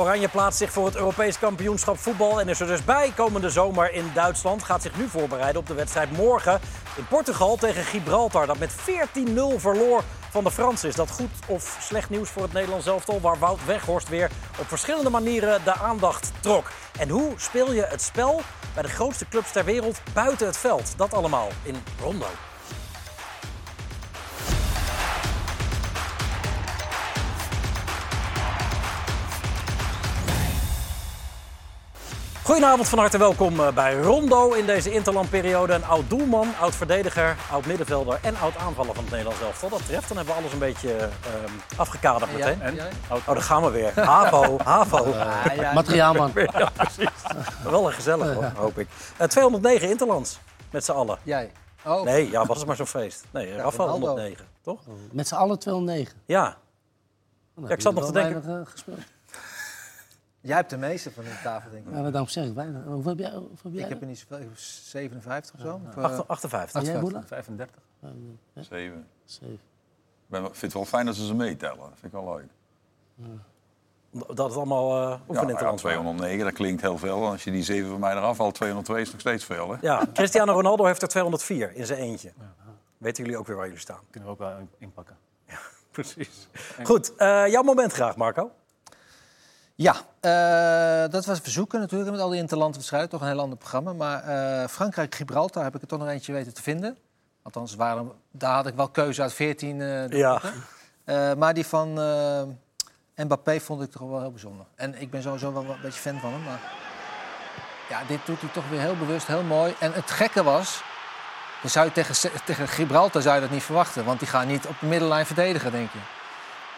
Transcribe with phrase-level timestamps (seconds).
[0.00, 3.92] Oranje plaatst zich voor het Europees kampioenschap voetbal en is er dus bij komende zomer
[3.92, 4.62] in Duitsland.
[4.62, 6.60] Gaat zich nu voorbereiden op de wedstrijd morgen
[6.96, 8.46] in Portugal tegen Gibraltar.
[8.46, 8.74] Dat met 14-0
[9.56, 10.88] verloor van de Fransen.
[10.88, 13.20] Is dat goed of slecht nieuws voor het Nederlands elftal?
[13.20, 16.70] Waar Wout Weghorst weer op verschillende manieren de aandacht trok.
[16.98, 18.40] En hoe speel je het spel
[18.74, 20.94] bij de grootste clubs ter wereld buiten het veld?
[20.96, 22.26] Dat allemaal in Rondo.
[32.50, 35.72] Goedenavond, van harte welkom eh, bij Rondo in deze interlandperiode.
[35.72, 39.68] Een oud doelman, oud verdediger, oud middenvelder en oud aanvaller van het Nederlands elftal.
[39.68, 42.62] Dat treft, dan hebben we alles een beetje uh, afgekaderd meteen.
[42.62, 42.78] En?
[43.10, 44.00] Oh, daar gaan we weer.
[44.00, 45.06] HAVO, HAVO.
[45.14, 46.32] Uh, Materiaalman.
[46.34, 47.08] ja, precies.
[47.62, 48.88] Wel een gezellig hoor, hoop ik.
[49.20, 50.38] Uh, 209 interlands,
[50.70, 51.18] met z'n allen.
[51.22, 51.52] Jij?
[51.84, 52.02] Oh.
[52.02, 53.24] Nee, ja, was het maar zo'n feest.
[53.30, 54.80] Nee, ja, Rafa 109, toch?
[55.10, 56.18] Met z'n allen 209?
[56.26, 56.56] Ja.
[57.54, 58.42] Nou, ja ik zat nog te denken...
[58.46, 59.00] Weinig, gespeeld.
[60.40, 61.94] Jij hebt de meeste van de tafel, denk ik.
[61.94, 62.84] Ja, daarom zeg ik weinig.
[62.84, 63.30] Hoeveel heb jij?
[63.30, 65.80] Hoeveel heb jij ik heb er niet zoveel, 57 of zo.
[65.96, 66.18] Ja.
[66.18, 66.82] Of, 58.
[66.82, 67.22] En jij, Boela?
[67.26, 67.76] 35.
[68.00, 69.06] Ja, 7.
[69.24, 69.58] 7.
[70.30, 71.78] Ik vind het wel fijn dat ze ze meetellen.
[71.78, 72.48] Dat vind ik wel leuk.
[73.14, 74.24] Ja.
[74.34, 77.26] Dat het allemaal uh, ja, ja, 209, dat klinkt heel veel.
[77.26, 79.70] Als je die 7 van mij eraf haalt, 202 is nog steeds veel.
[79.70, 79.76] Hè?
[79.80, 82.32] Ja, Cristiano Ronaldo heeft er 204 in zijn eentje.
[82.98, 84.00] Weten jullie ook weer waar jullie staan?
[84.10, 85.16] Kunnen we ook wel inpakken.
[85.44, 85.58] Ja,
[85.90, 86.48] precies.
[86.82, 88.50] Goed, uh, jouw moment graag, Marco.
[89.80, 93.08] Ja, uh, dat was verzoeken natuurlijk met al die interlandwedstrijden.
[93.08, 93.92] Toch een heel ander programma.
[93.92, 96.98] Maar uh, Frankrijk-Gibraltar heb ik er toch nog eentje weten te vinden.
[97.42, 99.78] Althans, waren, daar had ik wel keuze uit 14.
[99.78, 100.40] Uh, ja.
[101.34, 101.92] maar die van
[103.16, 104.66] Mbappé vond ik toch wel heel bijzonder.
[104.74, 106.42] En ik ben sowieso wel een beetje fan van hem.
[106.42, 106.60] Maar
[107.88, 109.74] ja, dit doet hij toch weer heel bewust, heel mooi.
[109.78, 110.82] En het gekke was,
[111.60, 114.04] dan zou je tegen, tegen Gibraltar zou je dat niet verwachten.
[114.04, 115.98] Want die gaan niet op de middellijn verdedigen, denk je.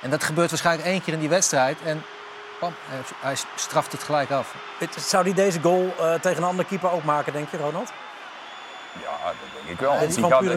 [0.03, 1.83] En dat gebeurt waarschijnlijk één keer in die wedstrijd.
[1.85, 2.03] En
[2.63, 2.73] Bam,
[3.21, 4.57] hij straft het gelijk af.
[4.97, 7.93] Zou hij deze goal uh, tegen een andere keeper ook maken, denk je, Ronald?
[9.01, 9.99] Ja, dat denk ik wel.
[9.99, 10.09] Die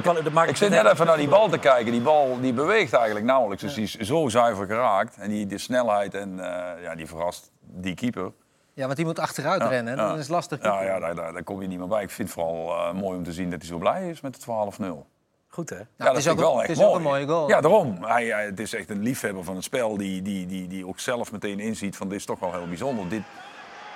[0.03, 1.91] gaat, ik, ik zit net even naar die bal te kijken.
[1.91, 3.63] Die bal die beweegt eigenlijk nauwelijks.
[3.63, 5.17] Dus die is zo zuiver geraakt.
[5.17, 6.43] En die, de snelheid en uh,
[6.81, 8.31] ja, die verrast die keeper.
[8.73, 9.95] Ja, want die moet achteruit ja, rennen.
[9.95, 10.09] Ja.
[10.09, 10.63] Dat is lastig.
[10.63, 12.03] Ja, ja daar, daar, daar, kom je niet meer bij.
[12.03, 14.45] Ik vind het vooral uh, mooi om te zien dat hij zo blij is met
[14.45, 14.71] de
[15.05, 15.14] 12-0.
[15.55, 15.75] Goed, hè?
[15.75, 16.89] Ja, dat is ook wel echt het is mooi.
[16.89, 17.47] ook een mooie goal.
[17.49, 17.97] Ja, daarom.
[18.03, 20.99] Hij, hij, het is echt een liefhebber van het spel die, die, die, die ook
[20.99, 23.09] zelf meteen inziet van dit is toch wel heel bijzonder.
[23.09, 23.21] Dit,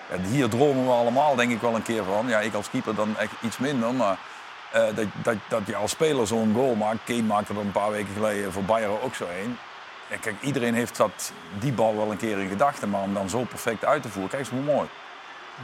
[0.10, 2.28] ja, hier dromen we allemaal denk ik wel een keer van.
[2.28, 4.20] Ja, ik als keeper dan echt iets minder, maar
[4.76, 7.04] uh, dat, dat, dat je als speler zo'n goal maakt.
[7.04, 9.58] Kane maakte er een paar weken geleden voor Bayern ook zo een.
[10.10, 13.30] Ja, kijk, iedereen heeft dat, die bal wel een keer in gedachten, maar om dan
[13.30, 14.88] zo perfect uit te voeren, kijk eens hoe mooi.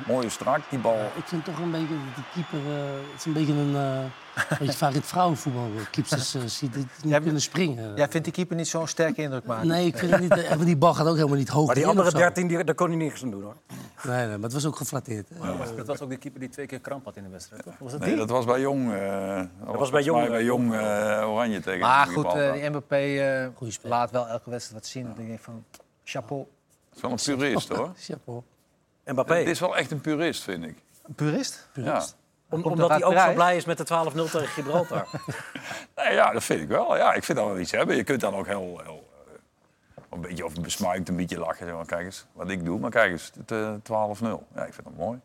[0.07, 0.94] Mooie strak, die bal.
[0.94, 2.75] Ja, ik vind toch een beetje, die keeper, uh,
[3.11, 3.72] het is een beetje een...
[3.72, 7.95] Uh, weet je, vaak in het vrouwenvoetbal, keepers uh, ziet niet jij, kunnen springen.
[7.95, 9.67] Jij vindt die keeper niet zo'n sterke indruk maken?
[9.67, 11.88] Nee, ik vind het niet, echt, die bal gaat ook helemaal niet hoog Maar die
[11.88, 13.55] andere 13, die, daar kon hij niks aan doen, hoor.
[14.03, 15.28] Nee, nee, maar het was ook geflatteerd.
[15.75, 17.73] Dat was ook de keeper die twee keer kramp had in de wedstrijd, toch?
[17.79, 18.17] Was dat nee, die?
[18.17, 18.91] dat was bij Jong.
[18.91, 20.73] Uh, dat, dat was bij Jong, bij Jong
[21.23, 23.51] Oranje tegen Maar goed, die Mbappé
[23.81, 25.07] laat wel elke wedstrijd wat zien.
[25.07, 25.63] Ik denk van,
[26.03, 26.45] chapeau.
[26.89, 27.91] Het is wel een purist, hoor.
[28.09, 28.44] Chapeau.
[29.05, 29.35] Mbappé.
[29.35, 30.77] Dit is wel echt een purist, vind ik.
[31.03, 31.69] Een purist?
[31.73, 32.16] purist.
[32.49, 32.55] Ja.
[32.55, 33.27] Om, omdat hij ook prijs?
[33.27, 35.07] zo blij is met de 12-0 tegen Gibraltar.
[35.95, 36.97] nee, ja, dat vind ik wel.
[36.97, 37.95] Ja, ik vind dat wel iets hebben.
[37.95, 41.66] Je kunt dan ook heel, heel uh, een beetje of besmuikt, een beetje lachen.
[41.66, 42.79] Zeg maar, kijk eens wat ik doe.
[42.79, 43.79] Maar kijk eens, uh, 12-0.
[44.55, 45.19] Ja, ik vind dat mooi.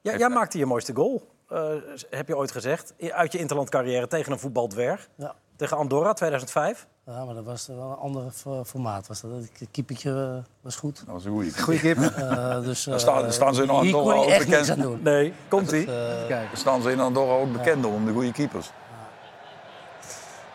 [0.00, 1.72] Ja, jij maakte je mooiste goal, uh,
[2.10, 2.94] heb je ooit gezegd.
[3.10, 5.08] Uit je interlandcarrière tegen een voetbaldwerg.
[5.14, 5.34] Ja.
[5.58, 6.86] Tegen Andorra, 2005.
[7.06, 8.32] Ja, maar dat was wel een ander
[8.64, 9.06] formaat.
[9.06, 9.30] Was dat.
[9.30, 10.96] Het keepertje was goed.
[10.96, 12.14] Dat was een goede Goede keeper.
[12.18, 14.70] Uh, dus, uh, daar, staan, daar staan ze in Andorra ook echt bekend.
[14.70, 15.00] aan doen.
[15.02, 15.80] Nee, komt ie.
[15.80, 18.70] Uh, daar staan ze in Andorra ook bekend om, de goede keepers.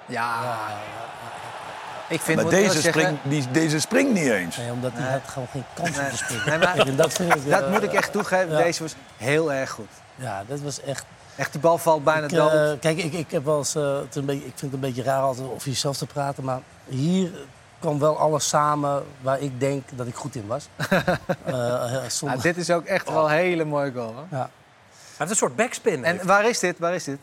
[0.05, 0.43] Ja.
[0.43, 0.57] ja.
[2.09, 4.57] Ik vind, maar deze, spring, die, deze springt niet eens.
[4.57, 5.11] Nee, omdat hij nee.
[5.11, 6.05] had gewoon geen kans nee.
[6.05, 6.45] om te springen.
[6.45, 8.51] Nee, maar, dat, ik, dat moet ik echt toegeven.
[8.51, 8.63] Ja.
[8.63, 9.91] Deze was heel erg goed.
[10.15, 11.05] Ja, dat was echt...
[11.35, 12.53] Echt, die bal valt bijna ik, dood.
[12.53, 14.79] Uh, kijk, ik, ik, heb wel eens, uh, het een beetje, ik vind het een
[14.79, 16.43] beetje raar altijd over jezelf te praten.
[16.43, 17.31] Maar hier
[17.79, 20.67] kwam wel alles samen waar ik denk dat ik goed in was.
[21.47, 23.13] uh, ja, dit is ook echt oh.
[23.13, 24.13] wel een hele mooie goal.
[24.13, 24.25] Hoor.
[24.31, 24.37] Ja.
[24.37, 24.49] Hij
[25.17, 26.03] heeft een soort backspin.
[26.03, 26.79] En waar is dit?
[26.79, 27.19] Waar is dit?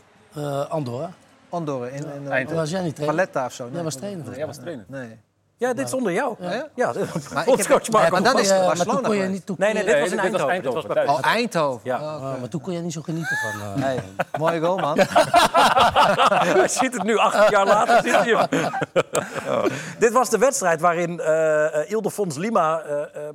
[0.68, 1.10] Andorra.
[1.48, 1.86] Andorra.
[1.86, 3.16] In, in, in, was jij niet trainer?
[3.16, 3.68] Valletta of zo?
[3.68, 4.24] Nee, was trainer.
[4.24, 4.84] Nee, jij was trainer.
[4.88, 5.18] Nee.
[5.60, 6.36] Ja, dit is onder jou.
[6.38, 6.92] Ja, ja
[7.32, 9.08] maar, maar, dat is uh, Barcelona.
[9.08, 10.50] Maar niet, toen nee, nee, dit was in dit Eindhoven.
[10.50, 11.08] Eindhoven.
[11.08, 11.80] Oh, Eindhoven.
[11.84, 12.00] Ja.
[12.00, 12.38] Oh, okay.
[12.38, 13.60] Maar toen kon je niet zo genieten van...
[13.60, 13.84] Uh...
[13.84, 14.02] Hey,
[14.38, 14.98] mooie goal, man.
[16.58, 18.02] Hij ziet het nu, 18 jaar later.
[18.02, 19.64] Ziet hij oh.
[19.98, 22.82] Dit was de wedstrijd waarin uh, Ildefons Lima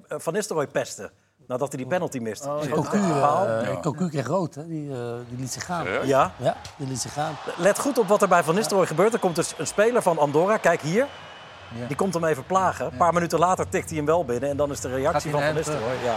[0.07, 1.11] Van Nistelrooy pestte.
[1.47, 2.49] Nadat hij die penalty miste.
[2.49, 4.67] Oh, Cocu, uh, Cocu kreeg rood, hè?
[4.67, 4.97] Die, uh,
[5.29, 5.85] die liet zich gaan.
[6.07, 6.31] Ja?
[6.37, 7.35] Ja, die liet zich gaan.
[7.57, 9.13] Let goed op wat er bij Van Nistelrooy gebeurt.
[9.13, 10.57] Er komt dus een speler van Andorra.
[10.57, 11.07] Kijk hier.
[11.79, 11.87] Ja.
[11.87, 12.85] Die komt hem even plagen.
[12.85, 14.49] Een paar minuten later tikt hij hem wel binnen.
[14.49, 16.03] En dan is de reactie hij van Van Nistelrooy.
[16.03, 16.15] Ja.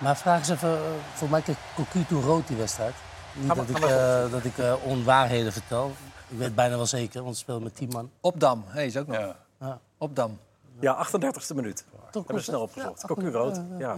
[0.00, 0.80] Maar vraag eens even, eh,
[1.14, 2.94] voor mij kreeg Cocu toen rood die wedstrijd.
[3.32, 5.92] Niet Gaan we- dat ik, we eh, dat ik eh, onwaarheden vertel.
[6.28, 8.10] Ik weet bijna wel zeker, want we speelden met 10 man.
[8.20, 9.16] Opdam, hey, is ook nog.
[9.16, 9.36] Ja.
[9.60, 9.78] Ja.
[9.98, 10.38] Opdam.
[10.80, 11.84] ja, 38e minuut.
[12.10, 13.06] Toch Hebben we snel opgezocht.
[13.06, 13.60] Cocu rood.
[13.78, 13.96] Ja,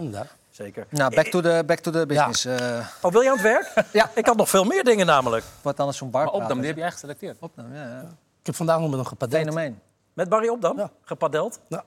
[0.49, 0.87] zeker.
[0.89, 2.45] Nou, back to the, back to the business.
[2.45, 3.73] Eh, Oh, wil je aan het werk?
[3.91, 4.09] Ja.
[4.15, 5.43] Ik had nog veel meer dingen namelijk.
[5.61, 7.37] wat anders zo'n bar Maar Opdam, die heb je echt geselecteerd.
[7.39, 7.99] Opdam, ja, ja.
[8.39, 9.41] Ik heb vandaag nog met hem gepadeld.
[9.43, 9.79] Fenomeen.
[10.15, 10.77] Met Barry Opdam?
[10.77, 10.89] Ja.
[11.01, 11.59] Gepadeld?
[11.67, 11.83] Ja.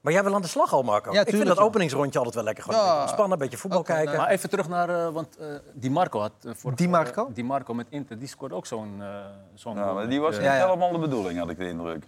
[0.00, 1.12] Maar jij wil aan de slag al, Marco?
[1.12, 2.64] Ja, ik vind dat openingsrondje altijd wel lekker.
[2.64, 2.84] Gewoon Ja.
[2.84, 4.04] een beetje ontspannen, een beetje voetbal kijken.
[4.04, 6.32] nou, Maar even terug naar, eh, want eh, Di Marco had...
[6.42, 7.30] eh, vorige- Di Marco?
[7.32, 8.96] Di Marco met Inter, die scoorde ook zo'n...
[9.02, 9.06] eh
[9.54, 10.64] zo'n Ja, maar die was niet Ja, ja.
[10.64, 12.04] helemaal de bedoeling, had ik de indruk.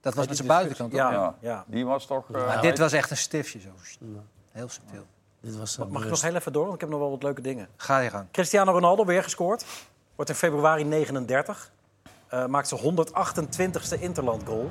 [0.00, 0.92] Dat was met zijn buitenkant.
[0.92, 1.34] ja, Ja.
[1.40, 1.64] ja.
[1.66, 2.30] Die was toch...
[2.32, 3.68] eh, Maar dit was echt een stiftje zo.
[4.52, 5.02] Heel subtiel.
[5.40, 7.40] Dit was Mag ik nog heel even door, want ik heb nog wel wat leuke
[7.40, 7.68] dingen.
[7.76, 8.26] Ga je gang.
[8.30, 9.64] Cristiano Ronaldo weer gescoord.
[10.14, 11.70] Wordt in februari 39.
[12.28, 14.70] Eh, maakt zijn 128ste Interland goal.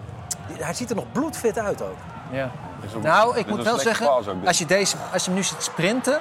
[0.53, 1.97] Hij ziet er nog bloedfit uit ook.
[2.31, 2.51] Ja.
[3.01, 4.09] Nou, ik moet wel zeggen,
[4.45, 6.19] als je, deze, als je hem nu ziet sprinten,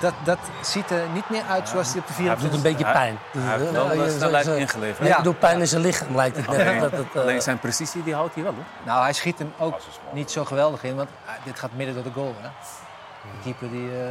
[0.00, 2.62] dat, dat ziet er niet meer uit zoals hij op de Het doet 24 een
[2.62, 3.18] beetje Hij- pijn.
[3.44, 5.08] Hij heeft Eh, wel eh, snelheid ingeleverd.
[5.08, 5.20] Ja.
[5.20, 6.80] doe pijn in zijn lichaam, lijkt het net.
[6.80, 8.64] Dat het, eh, alleen zijn precisie die houdt hij wel, hoor.
[8.84, 9.80] Nou, hij schiet hem ook
[10.12, 12.34] niet zo geweldig in, want ah, dit gaat midden door de goal.
[12.40, 12.48] Hè?
[13.22, 14.06] De keeper die, eh,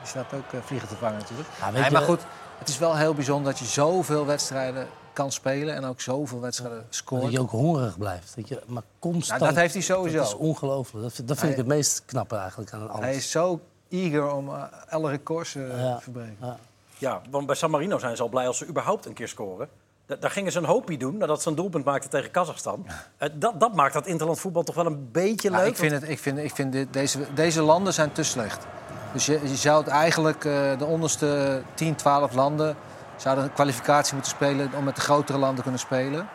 [0.00, 1.48] die staat ook eh, vliegen te vangen natuurlijk.
[1.74, 2.20] Ja, maar goed,
[2.58, 6.78] het is wel heel bijzonder dat je zoveel wedstrijden kan spelen en ook zoveel wedstrijden
[6.78, 7.32] Dat scoort.
[7.32, 8.32] je ook hongerig blijft.
[8.36, 9.40] Dat je, maar constant.
[9.40, 10.16] Nou, dat heeft hij sowieso.
[10.18, 11.02] Dat is ongelooflijk.
[11.04, 13.04] Dat, vind- dat vind Hij- ik het meest knappe eigenlijk aan alles.
[13.04, 13.60] Hij is zo
[13.90, 15.96] eager om eh, alle records eh, Ja.
[15.96, 16.36] te verbreken.
[16.40, 16.56] Ja.
[16.98, 19.68] Ja, want bij San Marino zijn ze al blij als ze überhaupt een keer scoren.
[20.06, 22.86] Da- daar gingen ze een hoopie doen nadat ze een doelpunt maakten tegen Kazachstan.
[23.16, 25.66] Eh, dat, dat maakt dat interland voetbal toch wel een beetje Ja, leuk.
[25.66, 28.66] ik vind, het, ik vind, ik vind dit, deze, deze landen zijn te slecht.
[29.12, 32.76] Dus je, je zou het eigenlijk eh, de onderste 10, 12 landen
[33.18, 36.28] zouden een kwalificatie moeten spelen om met de grotere landen te kunnen spelen.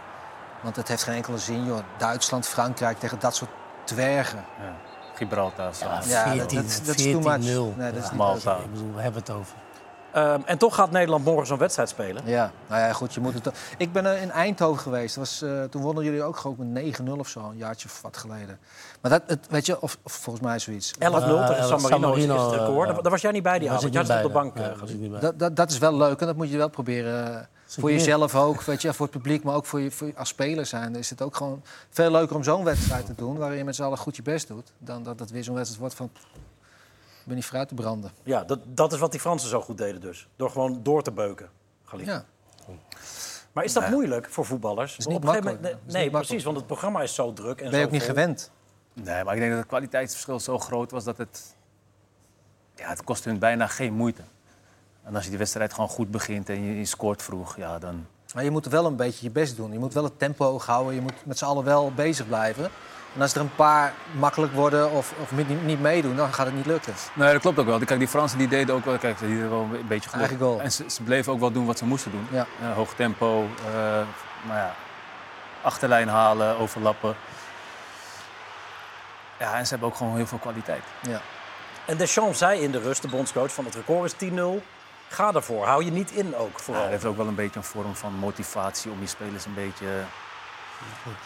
[0.62, 1.80] Want het heeft geen enkele zin, joh.
[1.97, 3.51] Duitsland, Frankrijk tegen dat soort
[3.83, 4.45] dwergen.
[4.59, 4.74] Ja.
[5.15, 5.74] Gibraltar.
[5.75, 5.85] zo.
[5.85, 7.44] Ja, Ja, 14, dat- dat- dat is too much.
[7.45, 7.74] 14-0.
[7.77, 8.56] Nee, dat is niet Malta.
[8.56, 9.56] Ik bedoel, we hebben het over.
[10.13, 12.21] Ehm, en toch gaat Nederland morgen zo'n wedstrijd spelen.
[12.25, 13.50] Ja, nou ja, goed, je moet het.
[13.77, 15.15] Ik ben in Eindhoven geweest.
[15.15, 18.01] Dat was, eh, toen wonnen jullie ook gewoon met 9-0 of zo, een jaartje of
[18.01, 18.60] wat geleden.
[19.01, 20.92] Maar dat, het, weet je, of, of volgens mij zoiets.
[20.94, 20.98] 11-0
[21.42, 22.88] Eh, tegen San San Marino, is- het record.
[22.88, 23.94] eh, Daar- daar was jij niet bij die avond.
[23.94, 24.56] Jij zat op de bank.
[24.74, 24.80] eh.
[25.21, 27.36] Dat, dat, dat is wel leuk en dat moet je wel proberen.
[27.36, 27.42] eh,
[27.81, 30.30] voor jezelf ook, weet je, voor het publiek, maar ook voor je, voor je als
[30.30, 30.95] speler zijn.
[30.95, 33.83] Is het ook gewoon veel leuker om zo'n wedstrijd te doen, waarin je met z'n
[33.83, 36.09] allen goed je best doet, dan dat het weer zo'n wedstrijd wordt van.
[37.23, 38.11] Ik ben niet fruit te branden.
[38.23, 40.27] Ja, dat, dat is wat die Fransen zo goed deden dus.
[40.35, 41.49] Door gewoon door te beuken.
[41.83, 42.05] Galiet.
[42.05, 42.25] Ja.
[43.51, 44.97] Maar is dat moeilijk voor voetballers?
[44.97, 45.73] is niet Op een gegeven makkelijk.
[45.75, 46.25] moment- nee, niet makkelijk.
[46.27, 47.61] precies, want het programma is zo druk.
[47.61, 48.09] En Ben je zo ook niet vol.
[48.13, 48.51] gewend?
[48.93, 51.55] Nee, maar ik denk dat het kwaliteitsverschil zo groot was dat het...
[52.75, 54.21] Ja, het kostte hun bijna geen moeite.
[55.03, 58.05] En als je die wedstrijd gewoon goed begint en je, je scoort vroeg, ja, dan...
[58.33, 59.71] Maar je moet wel een beetje je best doen.
[59.71, 60.95] Je moet wel het tempo houden.
[60.95, 62.69] Je moet met z'n allen wel bezig blijven.
[63.15, 66.56] En als er een paar makkelijk worden of, of niet, niet meedoen, dan gaat het
[66.56, 66.94] niet lukken.
[67.13, 67.80] Nee, dat klopt ook wel.
[67.80, 70.27] Kijk, die Fransen die deden ook wel, kijk, die deden wel een beetje geluk.
[70.27, 70.62] Eigen goal.
[70.62, 72.27] En ze, ze bleven ook wel doen wat ze moesten doen.
[72.31, 72.45] Ja.
[72.62, 73.74] Eh, hoog tempo, eh,
[74.44, 74.75] nou ja,
[75.62, 77.15] achterlijn halen, overlappen.
[79.39, 80.83] Ja, en ze hebben ook gewoon heel veel kwaliteit.
[81.01, 81.21] Ja.
[81.86, 84.63] En Deschamps zei in de rust, de bondscoach, van het record is 10-0.
[85.09, 85.66] Ga ervoor.
[85.66, 86.81] Hou je niet in ook Ja, vooral.
[86.83, 89.86] dat heeft ook wel een beetje een vorm van motivatie om je spelers een beetje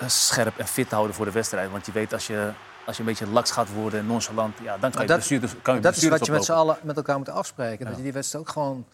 [0.05, 1.71] scherp en fit te houden voor de wedstrijd.
[1.71, 2.51] Want je weet als je,
[2.85, 5.51] als je een beetje laks gaat worden en nonchalant, ja, dan kan je dat- blessures,
[5.61, 7.85] kan je Dat is wat je met z'n allen met elkaar moet afspreken.
[7.85, 8.85] Dat je die wedstrijd ook gewoon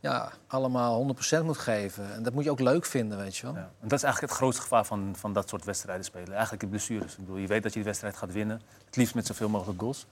[0.00, 2.14] ja, allemaal 100% moet geven.
[2.14, 3.54] En dat moet je ook leuk vinden, weet je wel.
[3.54, 3.60] Ja.
[3.60, 6.30] En dat is eigenlijk het grootste gevaar van, van dat soort wedstrijden spelen.
[6.32, 7.12] Eigenlijk de blessures.
[7.12, 8.60] Ik bedoel, je weet dat je die wedstrijd gaat winnen.
[8.86, 10.06] Het liefst met zoveel mogelijk goals.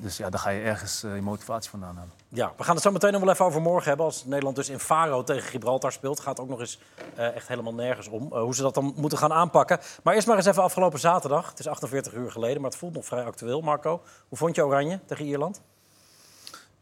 [0.00, 2.12] Dus ja, dan ga je ergens eh, je motivatie vandaan halen.
[2.28, 4.06] Ja, we gaan het zo meteen nog wel even over morgen hebben.
[4.06, 6.78] Als Nederland dus in Faro tegen Gibraltar speelt, gaat ook nog eens
[7.14, 8.32] eh, echt helemaal nergens om.
[8.32, 9.78] eh, hoe ze dat dan moeten gaan aanpakken.
[10.02, 11.50] Maar eerst maar eens even afgelopen zaterdag.
[11.50, 13.60] Het is 48 uur geleden, maar het voelt nog vrij actueel.
[13.60, 15.60] Marco, hoe vond je Oranje tegen Ierland?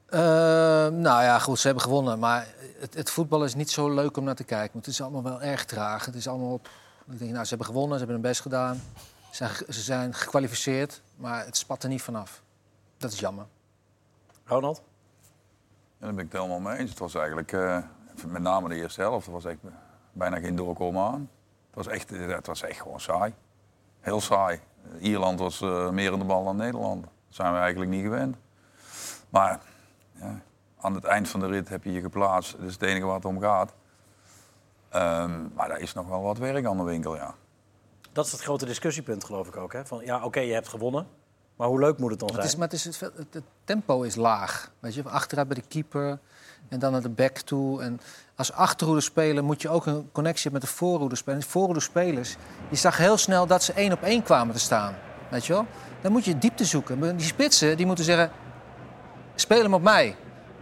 [0.07, 0.21] Eh,
[0.89, 2.19] nou ja, goed, ze hebben gewonnen.
[2.19, 2.47] Maar
[2.79, 4.73] het, het voetbal is niet zo leuk om naar te kijken.
[4.73, 6.05] Want het is allemaal wel erg traag.
[6.05, 6.69] Het is allemaal op...
[7.11, 8.83] Ik denk, nou, ze hebben gewonnen, ze hebben hun best gedaan.
[9.31, 12.43] Ze zijn, ze zijn gekwalificeerd, maar het spat er niet vanaf.
[12.97, 13.47] Dat is jammer.
[14.45, 14.83] Ronald?
[15.99, 16.91] Ja, daar ben ik het helemaal mee eens.
[16.91, 17.79] Het was eigenlijk, eh,
[18.27, 19.59] met name de eerste helft, er was echt
[20.13, 21.31] bijna geen doorkomen aan.
[21.67, 23.35] Het was echt, het was echt gewoon saai.
[24.01, 24.61] Heel saai.
[25.01, 27.03] Ierland was eh, meer in de bal dan Nederland.
[27.03, 28.37] Dat zijn we eigenlijk niet gewend.
[29.29, 29.61] Maar
[30.13, 30.41] ja,
[30.81, 32.53] aan het eind van de rit heb je je geplaatst.
[32.57, 33.75] Dat is het enige waar het om gaat.
[34.89, 37.35] Ehm, maar daar is nog wel wat werk aan de winkel, ja.
[38.13, 39.73] Dat is het grote discussiepunt, geloof ik ook.
[39.73, 39.87] Hè?
[39.87, 41.07] Van, ja, oké, je hebt gewonnen.
[41.57, 42.59] Maar hoe leuk moet het dan Het, is, zijn?
[42.59, 44.71] maar het, is het, tempo is laag.
[44.79, 46.19] Weet je, achteruit bij de keeper
[46.69, 47.83] en dan naar de back toe.
[47.83, 48.01] En
[48.37, 51.45] als achterhoede speler moet je ook een connectie hebben met de voorhoede spelers.
[51.45, 52.37] De voorhoede spelers,
[52.71, 54.95] je zag heel snel dat ze één op één kwamen te staan.
[55.31, 55.67] Weet je wel?
[56.01, 57.17] Dan moet je diepte zoeken.
[57.17, 58.31] Die spitsen die moeten zeggen,
[59.35, 60.17] speel hem op mij.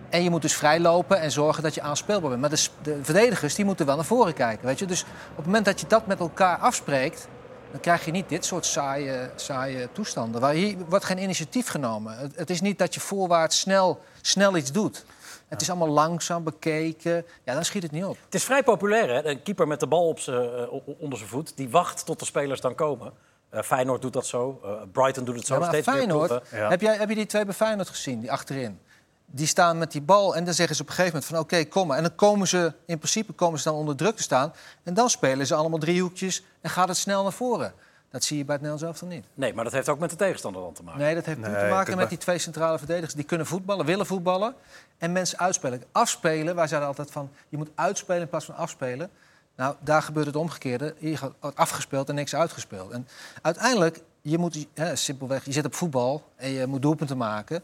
[0.08, 2.40] En je moet dus vrijlopen en zorgen dat je aanspeelbaar bent.
[2.40, 4.66] Maar de, de verdedigers die moeten wel naar voren kijken.
[4.66, 4.86] Weet je?
[4.86, 7.28] Dus op het moment dat je dat met elkaar afspreekt...
[7.74, 10.40] dan krijg je niet dit soort saaie, saaie toestanden.
[10.40, 12.18] Waar hier wordt geen initiatief genomen.
[12.18, 15.04] Het, het is niet dat je voorwaarts snel, snel iets doet.
[15.48, 17.24] Het is allemaal langzaam bekeken.
[17.44, 18.16] Ja, dan schiet het niet op.
[18.24, 19.24] Het is vrij populair, hè?
[19.24, 21.56] Een keeper met de bal op z'n, eh, onder zijn voet.
[21.56, 23.12] Die wacht tot de spelers dan komen.
[23.50, 24.60] Eh, Feyenoord doet dat zo.
[24.64, 25.54] eh, Brighton doet het zo.
[25.54, 26.30] Ja, maar Steeds Feyenoord.
[26.50, 26.68] Ja.
[26.68, 28.80] heb, jij, heb je die twee bij Feyenoord gezien, die achterin?
[29.26, 31.64] Die staan met die bal en dan zeggen ze op een gegeven moment van oké,
[31.68, 31.96] kom maar.
[31.96, 34.52] En dan komen ze, in principe komen ze dan onder druk te staan.
[34.82, 37.72] En dan spelen ze allemaal driehoekjes en gaat het snel naar voren.
[38.10, 39.26] Dat zie je bij het Nederlands elftal niet.
[39.34, 41.00] Nee, maar dat heeft ook met de tegenstander dan te maken.
[41.00, 43.14] Nee, dat heeft niet Nee, te maken met die twee centrale verdedigers.
[43.14, 44.54] Die kunnen voetballen, willen voetballen
[44.98, 45.82] en mensen uitspelen.
[45.92, 49.10] Afspelen, wij zeiden altijd van je moet uitspelen in plaats van afspelen.
[49.56, 50.94] Nou, daar gebeurt het omgekeerde.
[50.98, 52.90] Hier gaat- afgespeeld en niks uitgespeeld.
[52.90, 53.08] En
[53.42, 57.62] uiteindelijk, je moet hè, simpelweg, je zit op voetbal en je moet doelpunten maken.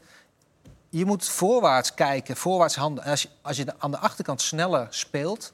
[0.92, 3.04] Je moet voorwaarts kijken, voorwaarts handen.
[3.04, 5.52] En als je, als je aan de achterkant sneller speelt,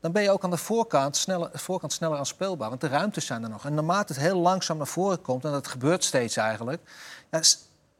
[0.00, 2.68] dan ben je ook aan de voorkant sneller, voorkant sneller aanspeelbaar.
[2.68, 3.64] Want de ruimtes zijn er nog.
[3.64, 6.82] En naarmate het heel langzaam naar voren komt, en dat gebeurt steeds eigenlijk,
[7.30, 7.40] ja,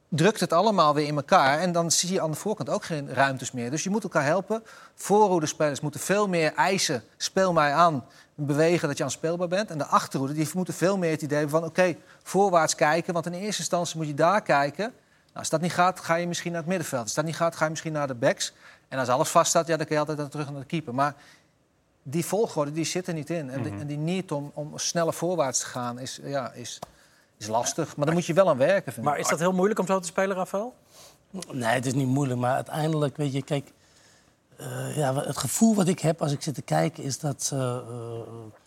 [0.09, 1.59] drukt het allemaal weer in elkaar.
[1.59, 3.71] En dan zie je aan de voorkant ook geen ruimtes meer.
[3.71, 4.63] Dus je moet elkaar helpen.
[4.95, 7.03] Voorhoede spelers moeten veel meer eisen.
[7.17, 8.05] Speel mij aan.
[8.35, 9.69] Bewegen dat je aanspeelbaar bent.
[9.69, 11.69] En de achterhoede die moeten veel meer het idee hebben van...
[11.69, 13.13] oké, voorwaarts kijken.
[13.13, 14.93] Want in eerste instantie moet je daar kijken.
[15.33, 17.03] Nou, als dat niet gaat, ga je misschien naar het middenveld.
[17.03, 18.53] Als dat niet gaat, ga je misschien naar de backs.
[18.87, 20.95] En als alles vaststaat, ja, dan kun je altijd terug naar de keeper.
[20.95, 21.15] Maar
[22.03, 23.49] die volgorde die zit er niet in.
[23.49, 26.79] En, die, en die need om, om sneller voorwaarts te gaan is, ja, is,
[27.37, 27.95] is lastig.
[27.95, 29.11] Maar daar moet je wel aan werken, vind ik.
[29.11, 30.75] Maar is dat heel moeilijk om zo te spelen, Rafael?
[31.51, 33.71] Nee, het is niet moeilijk, maar uiteindelijk, weet je, kijk...
[34.57, 37.55] eh, ja, het gevoel wat ik heb als ik zit te kijken is dat ze...
[37.55, 38.59] eh,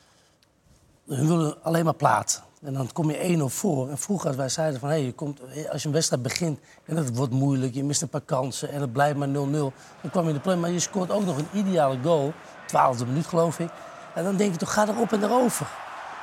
[1.17, 2.43] hun willen alleen maar plaat.
[2.65, 3.91] En dan kom je 1-0 voor.
[3.91, 5.41] En vroeger als wij zeiden van, hey, je komt,
[5.71, 6.59] als je een wedstrijd begint...
[6.85, 9.33] en het wordt moeilijk, je mist een paar kansen en het blijft maar 0-0...
[9.33, 12.33] dan kwam je in de play, maar je scoort ook nog een ideale goal.
[12.67, 13.71] 12e minuut, geloof ik.
[14.15, 15.67] En dan denk je toch, ga erop en erover.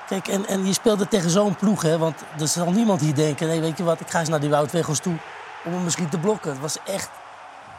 [0.08, 1.98] Kijk, en, en je speelde tegen zo'n ploeg, hè.
[1.98, 4.00] Want er zal niemand hier denken, nee, weet je wat...
[4.00, 5.18] ik ga eens naar die Wout Weghorst toe
[5.66, 6.52] om hem misschien te blokken.
[6.52, 7.10] Het was echt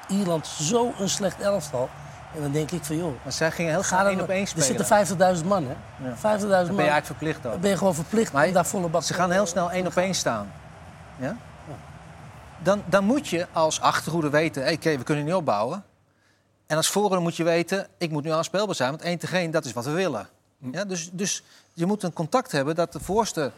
[0.08, 1.88] Ierland zo'n slecht elftal.
[2.34, 3.14] En dan denk ik van, joh...
[3.22, 4.86] Maar zij gingen heel dan, één op één er spelen.
[4.86, 5.74] zitten 50.000 man, hè?
[5.74, 6.40] 50.000 man.
[6.40, 7.52] Dan ben je eigenlijk verplicht ook.
[7.52, 9.86] Dan ben je gewoon verplicht Maar om daar volle bak Ze gaan heel snel één
[9.86, 10.52] op één staan.
[11.18, 11.36] Ja?
[12.62, 15.84] Dan, dan moet je als achterhoede weten, hey, oké, we kunnen niet opbouwen.
[16.66, 18.90] En als voorhoede moet je weten, ik moet nu aanspeelbaar zijn.
[18.90, 20.28] Want één tegen één, dat is wat we willen.
[20.72, 23.52] Ja, dus, dus je moet een contact hebben dat de voorste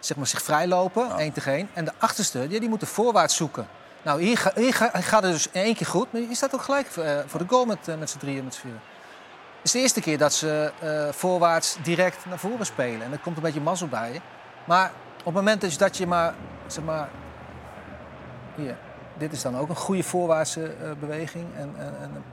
[0.00, 1.68] zeg maar, zich vrijlopen, één tegen één.
[1.74, 3.66] En de achterste, ja, die moeten voorwaarts zoeken.
[4.02, 6.12] Nou, hier, ga- hier ga- gaat het dus in één keer goed.
[6.12, 8.54] Maar je staat ook gelijk eh, voor de goal met, eh, met z'n drieën, met
[8.54, 8.80] z'n vieren.
[9.56, 13.02] Het is de eerste keer dat ze eh, voorwaarts direct naar voren spelen.
[13.06, 14.20] En er komt een beetje mazzel bij.
[14.64, 16.34] Maar op het moment dat je maar,
[16.66, 17.08] zeg maar...
[18.54, 18.76] Hier,
[19.18, 21.46] dit is dan ook een goede voorwaartse beweging.
[21.56, 22.24] En, en, en,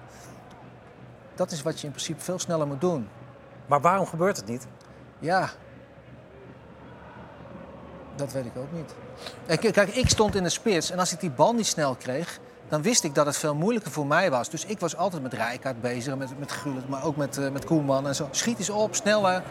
[1.36, 3.10] dat is wat je in principe veel sneller moet doen.
[3.66, 4.68] Maar waarom gebeurt het niet?
[5.20, 5.50] Ja.
[8.16, 8.94] Dat weet ik ook niet.
[9.46, 12.40] Kijk, kijk, ik stond in de spits en als ik die bal niet snel kreeg...
[12.70, 14.50] dan wist ik dat het veel moeilijker voor mij was.
[14.50, 17.66] Dus ik was altijd met Rijkaard bezig, met, met Gullit, maar ook met, eh, met
[17.66, 18.28] Koeman en zo.
[18.32, 19.44] Schiet eens op, sneller.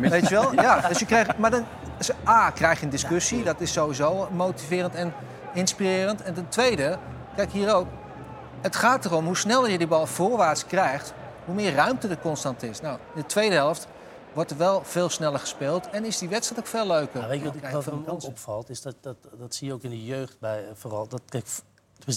[0.00, 0.52] Weet je wel?
[0.62, 1.66] Ja, dus je krijgt, maar dan,
[1.98, 3.42] dus A, krijg je een discussie.
[3.42, 5.12] Dat is sowieso motiverend en
[5.54, 6.22] inspirerend.
[6.22, 6.98] En ten tweede,
[7.36, 7.86] kijk hier ook.
[8.60, 11.12] Het gaat erom hoe sneller je die bal voorwaarts krijgt,
[11.44, 12.80] hoe meer ruimte er constant is.
[12.80, 13.86] Nou, in de tweede helft
[14.34, 17.20] wordt er wel veel sneller gespeeld en is die wedstrijd ook veel leuker.
[17.20, 18.68] Ja, weet je wat, wat veel me ook opvalt?
[18.70, 21.08] Is dat, dat, dat zie je ook in de jeugd bij, eh, vooral.
[21.08, 21.46] Dat, kijk,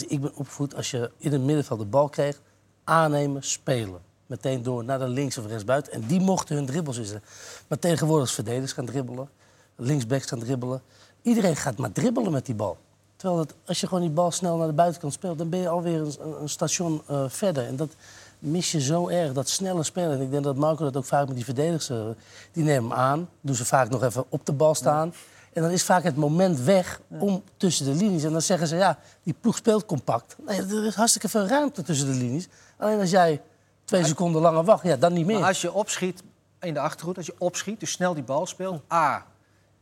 [0.08, 2.42] ik ben opgevoed als je in het middenveld de bal kreeg,
[2.84, 4.00] aannemen, spelen.
[4.26, 5.94] Meteen door naar de links of rechtsbuiten.
[5.94, 7.30] En die mochten hun dribbels inzetten.
[7.68, 9.30] Maar tegenwoordig is verdedigers gaan dribbelen,
[9.76, 10.82] linksbacks gaan dribbelen.
[11.22, 12.78] Iedereen gaat maar dribbelen met die bal.
[13.16, 15.70] Terwijl dat, als je gewoon die bal snel naar de buitenkant speelt, dan ben je
[15.70, 17.66] alweer een, een- een station eh, verder.
[17.66, 17.96] En dat
[18.44, 20.12] mis je zo erg, dat snelle spelen.
[20.12, 21.90] En ik denk dat Marco dat ook vaak met die verdedigers...
[21.90, 22.06] eh,
[22.52, 25.14] die nemen hem aan, doen ze vaak nog even op de bal staan.
[25.54, 28.24] En dan is vaak het moment weg om tussen de linies.
[28.24, 30.36] En dan zeggen ze, ja, die ploeg speelt compact.
[30.46, 32.48] Nee, er is hartstikke veel ruimte tussen de linies.
[32.78, 33.42] Alleen als jij
[33.86, 35.40] twee seconden langer wacht, ja, dan niet meer.
[35.40, 36.24] Maar als je opschiet
[36.60, 39.26] in de achterhoede, als je opschiet, dus snel die bal speelt, A,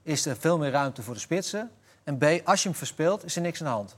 [0.03, 1.71] is er veel meer ruimte voor de spitsen.
[2.03, 3.95] En B, als je hem verspeelt, is er niks aan de hand.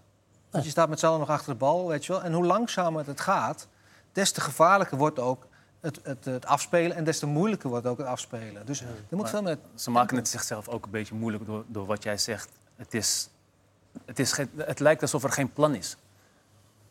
[0.50, 2.24] Want je staat met z'n allen nog achter de bal, weet je wel.
[2.24, 3.68] En hoe langzamer het gaat,
[4.14, 5.48] des te gevaarlijker wordt ook
[5.80, 6.98] het, het, het afspelen...
[6.98, 8.66] en des te moeilijker wordt ook het afspelen.
[8.66, 9.58] Dus er moet veel meer...
[9.76, 12.50] Ze maken het zichzelf ook een beetje moeilijk door, door wat jij zegt.
[12.76, 13.30] Het is
[14.06, 15.98] het, is geen, het lijkt alsof er geen plan is.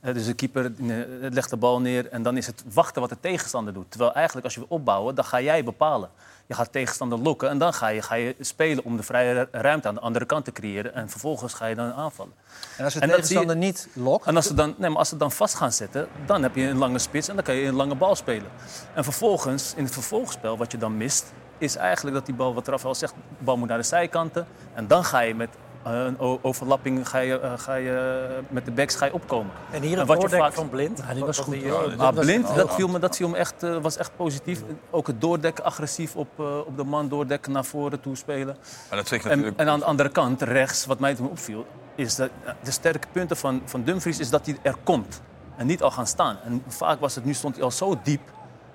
[0.02, 0.96] Dus de keeper eh,
[1.30, 3.90] legt de bal neer en dan is het wachten wat de tegenstander doet.
[3.90, 6.10] Terwijl eigenlijk als je wil opbouwen, dan ga jij bepalen.
[6.46, 9.48] Je gaat de tegenstander lokken en dan ga je, ga je spelen om de vrije
[9.52, 10.94] ruimte aan de andere kant te creëren.
[10.94, 12.32] En vervolgens ga je dan aanvallen.
[12.76, 14.26] En als de En je- tegenstander niet lokt...
[14.26, 16.62] En als ze, dan, nee, maar als ze dan vast gaan zetten, dan heb je
[16.66, 18.50] een lange spits en dan kan je een lange bal spelen.
[18.94, 22.68] En vervolgens, in het vervolgspel, wat je dan mist, is eigenlijk dat die bal, wat
[22.68, 24.46] Rafael zegt, de bal moet naar de zijkanten.
[24.74, 25.48] En dan ga je met
[25.82, 29.52] een o- overlapping, ga je, eh, ga je, eh, met de backs ga je opkomen.
[29.70, 30.98] En hier En een wat je doordekken vaak- van Blind.
[31.08, 31.60] Ja, die was goed.
[31.60, 32.74] Ja, Maar was- blind, oh, dat, ja.
[32.74, 34.62] viel me, dat viel me echt, eh, was echt positief.
[34.90, 38.56] Ook het doordekken, agressief op, eh, op de man doordekken, naar voren toe spelen.
[38.90, 39.56] Maar dat natuurlijk...
[39.60, 43.06] en aan de andere kant, rechts, wat mij toen opviel, is dat eh, de sterke
[43.12, 45.20] punten van, van Dumfries is dat hij er komt.
[45.56, 46.36] En niet al gaan staan.
[46.44, 48.20] En vaak was het, nu stond hij al zo diep,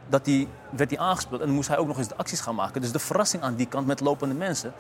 [0.09, 1.41] dat hij, werd hij aangespeeld.
[1.41, 2.81] En dan moest hij ook nog eens de acties gaan maken.
[2.81, 4.73] Dus de verrassing aan die kant met lopende mensen,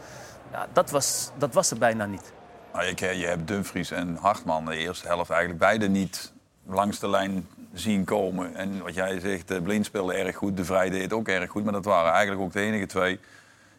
[0.51, 2.31] ja, dat, was, dat was er bijna niet.
[2.73, 6.33] Nou, je, je hebt Dumfries en Hartman de eerste helft eigenlijk beide niet
[6.65, 8.55] langs de lijn zien komen.
[8.55, 11.63] En wat jij zegt, eh, Blind speelde erg goed, De Vrij deed ook erg goed.
[11.63, 13.19] Maar dat waren eigenlijk ook de enige twee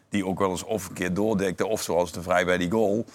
[0.09, 1.69] die ook wel eens of een keer doordekten...
[1.69, 3.05] of zoals De Vrij bij die goal,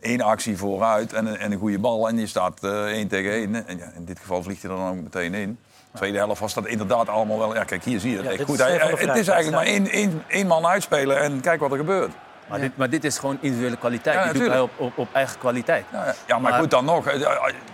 [0.00, 2.08] één actie vooruit en een, en een goede bal.
[2.08, 3.66] En je staat eh één tegen één.
[3.66, 5.58] En in dit geval vliegt hij er dan ook meteen in.
[5.94, 7.54] Tweede helft was dat inderdaad allemaal wel...
[7.54, 8.58] Ja, kijk, hier zie je het Ja, echt dit goed.
[8.58, 11.76] is Hij- het is eigenlijk maar één, één, één man uitspelen en kijk wat er
[11.76, 12.10] gebeurt.
[12.48, 14.16] Maar, dit, maar dit is gewoon individuele kwaliteit.
[14.16, 15.84] Ja, die doet hij op, op, op eigen kwaliteit.
[15.92, 17.06] Ja, ja, ja, maar, Maar- goed, dan nog.
[17.06, 17.28] eh, eh,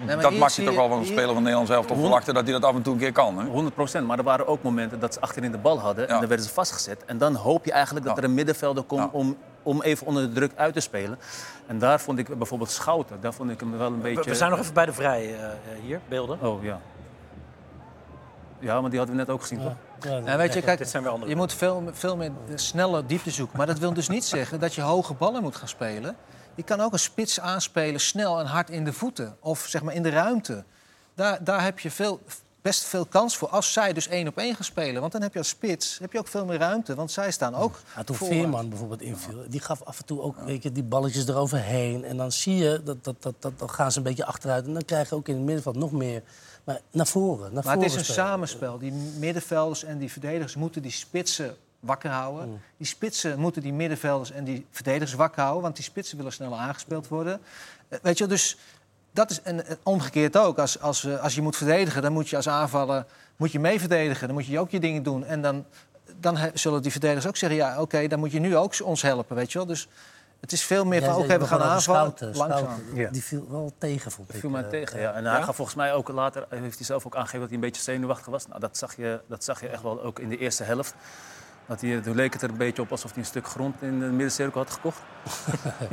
[0.07, 2.43] maar dat mag je toch wel van een speler van Nederland zelf toch verwachten dat
[2.45, 3.39] hij dat af en toe een keer kan.
[3.39, 3.45] Hè?
[3.47, 4.07] 100 procent.
[4.07, 6.09] Maar er waren ook momenten dat ze achterin de bal hadden.
[6.09, 7.05] En dan werden ze vastgezet.
[7.05, 8.23] En dan hoop je eigenlijk dat Ja.
[8.23, 9.09] er een middenvelder komt Ja.
[9.13, 11.19] om, om even onder de druk uit te spelen.
[11.67, 13.17] En daar vond ik bijvoorbeeld Schouten.
[13.21, 14.23] Daar vond ik hem wel een beetje...
[14.25, 15.51] We, we zijn nog even bij de Vrij eh, eh,
[15.83, 16.39] hier, beelden.
[16.43, 16.81] Oh, ja.
[18.61, 19.75] Ja, maar die hadden we net ook gezien, toch?
[20.01, 23.07] Ja, En weet je, kijk, Dit zijn weer andere je moet veel, veel meer snelle
[23.07, 23.57] diepte zoeken.
[23.57, 26.17] Maar dat wil dus niet zeggen dat je hoge ballen moet gaan spelen.
[26.55, 29.37] Je kan ook een spits aanspelen, snel en hard in de voeten.
[29.41, 30.65] Of zeg maar in de ruimte.
[31.15, 32.21] Daar, daar heb je veel,
[32.63, 33.49] best veel kans voor.
[33.49, 35.01] Als zij dus één op één gaan spelen.
[35.01, 36.95] Want dan heb je als spits heb je ook veel meer ruimte.
[36.95, 38.17] Want zij staan ook Ja, toen.
[38.17, 42.05] Veerman bijvoorbeeld inviel, die gaf af en toe ook weet je, die balletjes eroverheen.
[42.05, 44.67] En dan zie je, dat, dat, dat, dat, dan gaan ze een beetje achteruit.
[44.67, 46.23] En dan krijg je ook in het middenveld nog meer.
[46.69, 48.27] Maar naar voren, naar Maar voren het is een spelen.
[48.29, 48.79] samenspel.
[48.79, 52.49] Die middenvelders en die verdedigers moeten die spitsen wakker houden.
[52.49, 52.61] Mm.
[52.77, 55.63] Die spitsen moeten die middenvelders en die verdedigers wakker houden.
[55.63, 57.41] Want die spitsen willen sneller aangespeeld worden.
[57.89, 58.57] Eh, Weet je, wel, dus
[59.13, 60.59] dat is en, en omgekeerd ook.
[60.59, 63.05] Als, als, eh, als je moet verdedigen, dan moet je als aanvaller
[63.37, 64.27] moet je mee verdedigen.
[64.27, 65.25] Dan moet je ook je dingen doen.
[65.25, 65.65] En dan,
[66.21, 67.59] dan he- zullen die verdedigers ook zeggen...
[67.59, 69.67] ja, oké, dan moet je nu ook ons helpen, weet je wel.
[69.67, 69.89] Dus
[70.41, 71.81] het is veel meer van, oké, we gaan aanvallen.
[71.81, 72.59] Schouten, Langzaam.
[72.59, 73.11] Schouten, Ja.
[73.11, 74.41] Die viel wel tegen, vond ik.
[74.41, 75.13] viel mij eh, tegen, ja.
[75.13, 77.65] En hij gaf volgens mij ook later, heeft hij zelf ook aangegeven dat hij een
[77.65, 78.47] beetje zenuwachtig was.
[78.47, 80.95] Nou, dat zag je, dat zag je echt wel ook in de eerste helft.
[81.67, 83.99] Dat hij, toen leek het er een beetje op alsof hij een stuk grond in
[84.01, 85.01] de middencirkel had gekocht.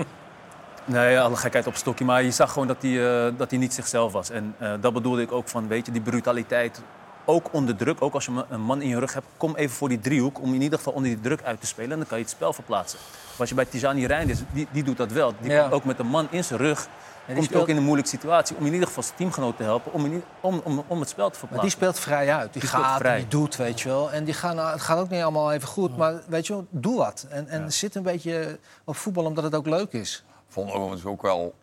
[0.86, 2.06] nee, alle gekheid op stokje.
[2.06, 4.30] Maar je zag gewoon dat hij, eh, dat hij niet zichzelf was.
[4.30, 6.82] En eh, dat bedoelde ik ook van, weet je, die brutaliteit.
[7.26, 9.90] Ook onder druk, ook als je een man in je rug hebt, kom even voor
[9.90, 11.92] die driehoek om in ieder geval onder die druk uit te spelen.
[11.92, 13.00] En dan kan je het spel verplaatsen.
[13.36, 15.34] Wat je bij Tijani Reinders, die, die doet dat wel.
[15.42, 15.62] Die Ja.
[15.62, 16.88] komt ook met een man in zijn rug.
[17.26, 19.64] die komt speelt- ook in een moeilijke situatie om in ieder geval zijn teamgenoot te
[19.64, 21.62] helpen om, in om, om, om het spel te Maar verplaatsen.
[21.62, 22.54] die speelt vrij uit.
[22.54, 23.18] Die, gaat, vrij.
[23.18, 24.12] die doet, weet je wel.
[24.12, 25.98] En die gaan, het gaat ook niet allemaal even goed.
[25.98, 27.26] Maar weet je wel, doe wat.
[27.30, 30.24] En, en zit een beetje op voetbal omdat het ook leuk is.
[30.48, 31.54] vond overigens ook wel.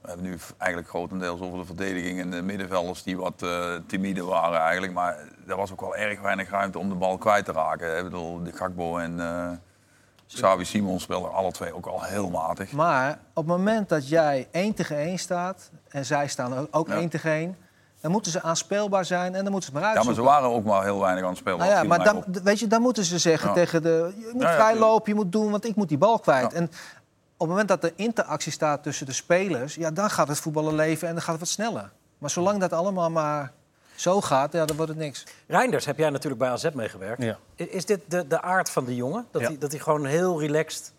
[0.00, 4.24] We hebben nu eigenlijk grotendeels over de verdediging en de middenvelders die wat eh, timide
[4.24, 4.92] waren eigenlijk.
[4.92, 7.96] Maar er was ook wel erg weinig ruimte om de bal kwijt te raken.
[7.96, 9.50] Ik bedoel, de Gakbo en eh
[10.34, 12.72] Xavi Simons speelden alle twee ook al heel matig.
[12.72, 15.70] Maar op het moment dat jij één tegen één staat...
[15.88, 16.94] en zij staan ook, Ja.
[16.94, 17.56] één tegen één...
[18.00, 20.24] dan moeten ze aanspeelbaar zijn en dan moeten ze het maar Ja, maar uitzoeken.
[20.34, 21.58] ze waren ook maar heel weinig aan het spelen.
[21.58, 23.54] Nou ja, maar dan, weet je, dan moeten ze zeggen Ja.
[23.54, 24.12] tegen de...
[24.18, 26.52] je moet Ja, ja, vrijlopen, je moet doen, want ik moet die bal kwijt.
[26.52, 26.70] En
[27.38, 29.74] op het moment dat er interactie staat tussen de spelers...
[29.74, 31.90] ja, dan gaat het voetballen leven en dan gaat het wat sneller.
[32.18, 33.52] Maar zolang dat allemaal maar
[33.94, 35.24] zo gaat, ja, dan wordt het niks.
[35.46, 37.22] Reinders heb jij natuurlijk bij AZ meegewerkt.
[37.22, 37.38] Ja.
[37.54, 39.26] Is dit de, de aard van de jongen?
[39.30, 39.48] Dat, Ja.
[39.48, 40.92] hij, dat hij gewoon heel relaxed,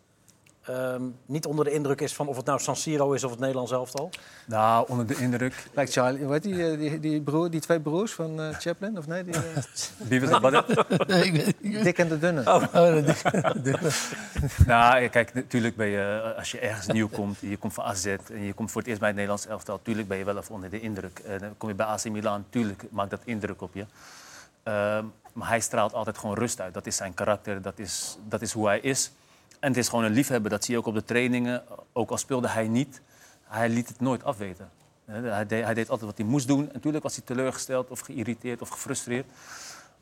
[0.69, 3.39] ehm, niet onder de indruk is van of het nou San Siro is of het
[3.39, 4.09] Nederlands elftal?
[4.45, 5.67] Nou, onder de indruk.
[5.73, 8.97] Lijkt Charlie, heet die, eh, die, die, broer, die twee broers van eh, Chaplin?
[8.97, 9.41] Of nee, die, eh,
[10.09, 10.41] Wie was dat?
[10.51, 12.41] Wat- Nee, ik weet- ik weet- Dick en de Dunne.
[12.41, 12.63] Oh,
[13.63, 13.93] dat-
[14.67, 18.05] nou, kijk, natuurlijk ben je, eh, als je ergens nieuw komt, je komt van AZ
[18.05, 20.55] en je komt voor het eerst bij het Nederlands elftal, natuurlijk ben je wel even
[20.55, 21.19] onder de indruk.
[21.19, 23.85] En dan kom je bij AC Milan, natuurlijk maakt dat indruk op je.
[24.63, 26.73] Ehm, maar hij straalt altijd gewoon rust uit.
[26.73, 29.11] Dat is zijn karakter, dat is, dat is hoe hij is.
[29.59, 31.63] En het is gewoon een liefhebber, dat zie je ook op de trainingen.
[31.93, 33.01] Ook al speelde hij niet,
[33.43, 34.69] hij liet het nooit afweten.
[35.05, 36.59] Hij deed, hij deed altijd wat hij moest doen.
[36.67, 39.25] En natuurlijk was hij teleurgesteld of geïrriteerd of gefrustreerd.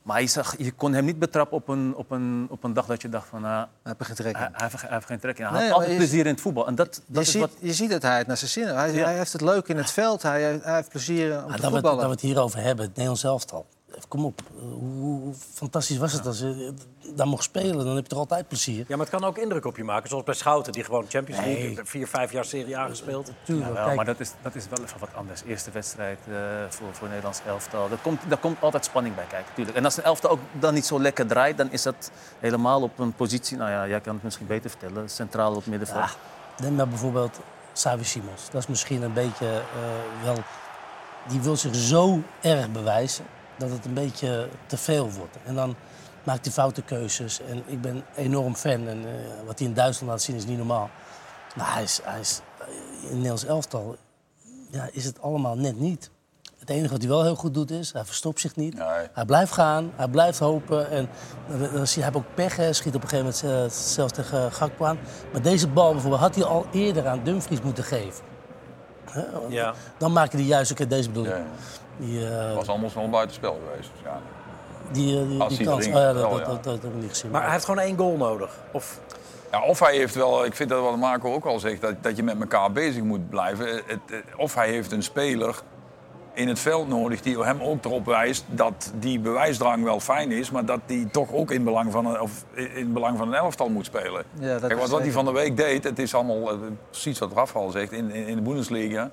[0.02, 2.86] Maar je, zag, je kon hem niet betrappen op een, op een, op een dag
[2.86, 3.46] dat je dacht van...
[3.46, 3.52] ah,
[3.84, 4.40] Hij heeft er geen trek in.
[4.42, 5.46] hij, hij, heeft, hij heeft geen trek in.
[5.46, 6.68] Hij Nee, had altijd je- plezier in het voetbal.
[6.68, 7.52] En dat, dat Je is ziet, wat...
[7.60, 8.76] je ziet dat hij het naar zijn zin heeft.
[8.78, 9.04] Hij, Ja.
[9.06, 10.22] hij heeft het leuk in het veld.
[10.22, 11.98] Hij, hij heeft plezier om Maar te dat, we, het- voetballen.
[11.98, 13.66] dat we het hierover hebben, het Nederlands elftal.
[14.08, 16.74] Kom op, eh, hoe, hoe fantastisch was het als je
[17.16, 17.86] daar mocht spelen?
[17.86, 18.86] Dan heb je toch altijd plezier?
[18.88, 20.10] Ja, maar het kan ook indruk op je maken.
[20.10, 21.64] Zoals bij Schouten, die gewoon Champions League...
[21.64, 21.80] Nee.
[21.84, 23.32] vier, vijf jaar Serie A gespeeld.
[23.44, 25.44] Tuurlijk, Jawel, kijk, maar dat is, dat is wel even wat anders.
[25.44, 26.36] Eerste wedstrijd eh,
[26.70, 27.90] voor, voor Nederlands elftal.
[27.90, 29.78] Daar komt, daar komt altijd spanning bij kijken, natuurlijk.
[29.78, 31.58] En als een elftal ook dan niet zo lekker draait...
[31.58, 33.58] dan is dat helemaal op een positie...
[33.58, 35.10] Nou ja, jij kan het misschien beter vertellen.
[35.10, 36.18] Centraal op middenveld.
[36.58, 37.40] Ja, neem maar bijvoorbeeld
[37.74, 38.50] Savi Simons.
[38.52, 40.36] Dat is misschien een beetje eh, wel...
[41.28, 43.26] Die wil zich zo erg bewijzen
[43.58, 45.38] dat het een beetje te veel wordt.
[45.46, 45.76] En dan
[46.24, 47.42] maakt hij foute keuzes.
[47.42, 48.88] En ik ben enorm fan.
[48.88, 50.90] En eh, wat hij in Duitsland laat zien is niet normaal.
[51.56, 52.42] Maar hij is, hij is,
[53.02, 53.96] in het Nederlands elftal
[54.72, 56.10] ja, is het allemaal net niet.
[56.60, 58.74] Het enige wat hij wel heel goed doet is, hij verstopt zich niet.
[58.74, 59.08] Nee.
[59.14, 60.90] Hij blijft gaan, hij blijft hopen.
[60.90, 61.10] En
[61.74, 62.74] dan, zie je, hij ook pech, hè.
[62.74, 64.98] schiet op een gegeven moment eh, zelfs tegen Gakpo aan.
[65.32, 68.24] Maar deze bal bijvoorbeeld had hij al eerder aan Dumfries moeten geven.
[69.18, 69.56] Hè?
[69.56, 69.74] Ja.
[69.98, 71.30] Dan maak je die juist, oké, deze bedoel ik.
[71.32, 71.44] Ja.
[71.98, 73.90] Die, eh, Het was allemaal wel buitenspel geweest.
[74.04, 74.20] Ja.
[74.92, 75.88] die, eh, die, Als die hij kans.
[75.88, 76.46] Oh, ja, dat, wel, dat, ja.
[76.46, 77.32] dat, dat heb ik niet gezien.
[77.32, 78.52] Maar hij heeft gewoon één goal nodig.
[78.72, 79.00] Of,
[79.52, 82.16] Ja, of hij heeft wel, ik vind dat wat Marco ook al zegt, dat, dat
[82.16, 83.68] je met elkaar bezig moet blijven.
[83.68, 85.56] Het, het- of hij heeft een speler
[86.38, 90.52] in het veld nodig die hem ook erop wijst dat die bewijsdrang wel fijn is,
[90.52, 93.70] maar dat die toch ook in belang van een, of in belang van een elftal
[93.70, 94.24] moet spelen.
[94.40, 96.58] Ja, dat Kijk, wat, wat hij van de week deed, het is allemaal eh,
[96.90, 99.12] precies wat Rafa al zegt, in, in, in de Bundesliga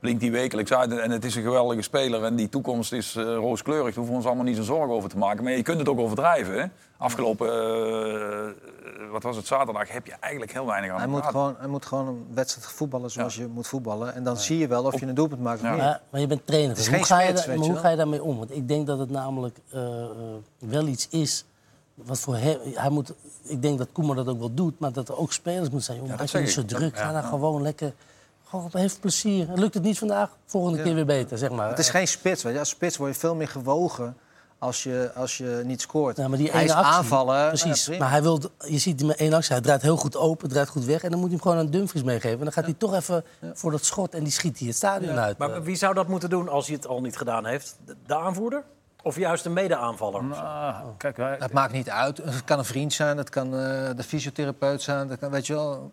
[0.00, 3.24] blinkt hij wekelijks uit en het is een geweldige speler en die toekomst is eh,
[3.24, 3.86] rooskleurig.
[3.86, 5.44] Daar hoeven we ons allemaal niet zo'n zorgen over te maken.
[5.44, 6.60] Maar je kunt het ook overdrijven.
[6.60, 6.66] Hè?
[7.00, 11.54] Afgelopen, eh, wat was het, zaterdag, heb je eigenlijk heel weinig aan Hij moet, gewoon,
[11.58, 14.14] hij moet gewoon een wedstrijd voetballen zoals je moet voetballen.
[14.14, 15.72] En dan zie je wel of je een doelpunt maakt of Ja.
[15.72, 15.80] niet.
[15.80, 16.70] Ja, maar je bent trainer.
[16.70, 18.22] Het is hoe, geen ga je, spits, daar- weet maar je hoe ga je daarmee
[18.22, 18.38] om?
[18.38, 20.08] Want ik denk dat het namelijk eh, eh,
[20.58, 21.44] wel iets is.
[21.94, 25.08] Wat voor hem, hij moet, ik denk dat Koeman dat ook wel doet, maar dat
[25.08, 25.98] er ook spelers moeten zijn.
[25.98, 26.96] Jongen, dat je niet zo druk.
[26.98, 27.92] Ga dan gewoon lekker.
[28.44, 29.48] Gewoon heeft plezier.
[29.54, 31.68] Lukt het niet vandaag, volgende keer weer beter, zeg maar.
[31.68, 32.42] Het is geen spits.
[32.42, 32.58] Weet je.
[32.58, 34.16] Als spits word je veel meer gewogen
[34.60, 36.16] als je, als je niet scoort.
[36.16, 37.48] Ja, maar die hij ene is actie, aanvallen.
[37.48, 37.86] Precies.
[37.86, 40.48] ja, maar hij wil, je ziet die met één actie, hij draait heel goed open,
[40.48, 41.02] draait goed weg.
[41.02, 42.38] En dan moet hij hem gewoon aan Dumfries meegeven.
[42.38, 45.18] En dan gaat hij toch even voor dat schot en die schiet hij het stadion
[45.18, 45.38] uit.
[45.38, 47.78] maar Eh, wie zou dat moeten doen als hij het al niet gedaan heeft?
[47.84, 48.64] De, de aanvoerder?
[49.02, 50.24] Of juist een mede-aanvaller?
[50.24, 52.16] Nou, kijk, wij, Het maakt niet uit.
[52.16, 55.08] Het kan een vriend zijn, het kan eh, de fysiotherapeut zijn.
[55.08, 55.92] Dat kan, weet je wel.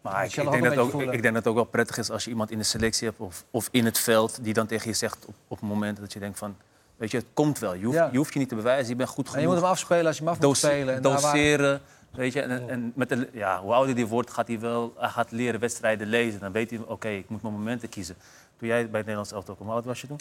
[0.00, 2.24] Maar, ik, ik denk dat ook, ik denk dat het ook wel prettig is als
[2.24, 4.94] je iemand in de selectie hebt of, of in het veld die dan tegen je
[4.96, 6.56] zegt op, op het moment dat je denkt van,
[6.96, 7.74] weet je, het komt wel.
[7.74, 8.08] Je hoeft, Ja.
[8.12, 9.42] je, hoeft je niet te bewijzen, je bent goed en genoeg.
[9.46, 10.94] je moet hem afspelen als je hem af moet spelen.
[10.94, 11.80] En waar- doseren,
[12.10, 12.40] weet je.
[12.42, 15.60] En, en met de, ja, hoe ouder die wordt, gaat hij wel hij gaat leren
[15.60, 16.40] wedstrijden lezen.
[16.40, 18.16] Dan weet hij, oké, ik moet mijn momenten kiezen.
[18.58, 20.18] Toen jij bij het Nederlands elftal kwam, hoe oud was je toen?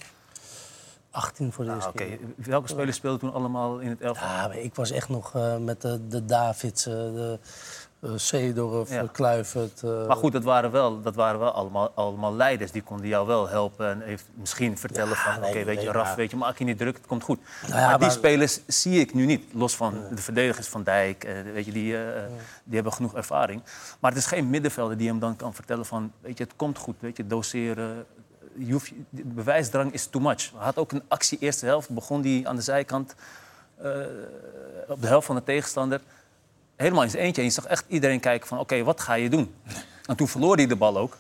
[1.12, 2.20] 18 voor de Ah, eerste Oké, keer.
[2.36, 4.28] welke spelers speelden toen allemaal in het elftal?
[4.28, 7.40] Ja, ik was echt nog eh, met de, de Davids, eh, de
[8.16, 9.02] Seedorf, Ja.
[9.02, 9.84] eh, Kluivert.
[9.84, 12.72] eh, Maar goed, dat waren wel, dat waren wel allemaal, allemaal leiders.
[12.72, 15.44] Die konden jou wel helpen en even misschien vertellen Ja, van...
[15.46, 17.40] oké, weet je, Raf, maar- weet je, maak je niet druk, het komt goed.
[17.62, 19.54] Nou ja, maar die maar- spelers zie ik nu niet.
[19.54, 22.22] Los van de verdedigers van Dijk, eh, weet je, die, eh,
[22.64, 23.62] die hebben genoeg ervaring.
[24.00, 26.12] Maar het is geen middenvelder die hem dan kan vertellen van...
[26.22, 28.06] weet je, het komt goed, weet je, doseren...
[28.58, 30.52] Je hoeft, bewijsdrang is too much.
[30.56, 31.90] Hij had ook een actie eerste helft.
[31.90, 33.16] Begon die aan de zijkant
[33.78, 33.92] eh,
[34.88, 36.02] op de helft van de tegenstander
[36.84, 37.42] helemaal in zijn eentje.
[37.42, 39.56] En je zag echt iedereen kijken van, oké, wat ga je doen?
[40.06, 41.18] En toen verloor hij de bal ook.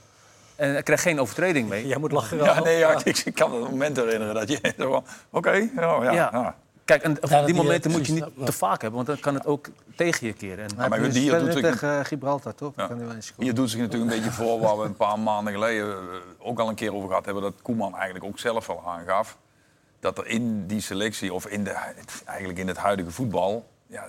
[0.55, 1.87] En hij kreeg geen overtreding mee.
[1.87, 2.37] Jij moet lachen.
[2.37, 5.51] Ja, nee, ja, ik, ik kan me het moment herinneren dat je zo van, oké,
[5.51, 6.11] ja, ja, Ja.
[6.31, 6.55] ja.
[6.85, 9.33] Kijk, en die die, momenten eh, moet je niet te vaak hebben, want dan kan
[9.33, 10.65] het ook tegen je keren.
[10.65, 12.73] En, maar die doet zich- tegen eh, Gibraltar, toch?
[12.75, 12.87] Ja.
[12.87, 13.33] Kan wel eens.
[13.37, 15.97] Hier doet zich natuurlijk een beetje voor waar we een paar maanden geleden eh,
[16.39, 17.43] ook al een keer over gehad hebben.
[17.43, 19.37] Dat Koeman eigenlijk ook zelf al aangaf.
[19.99, 21.75] Dat er in die selectie, of in de,
[22.25, 24.05] eigenlijk in het huidige voetbal, ja,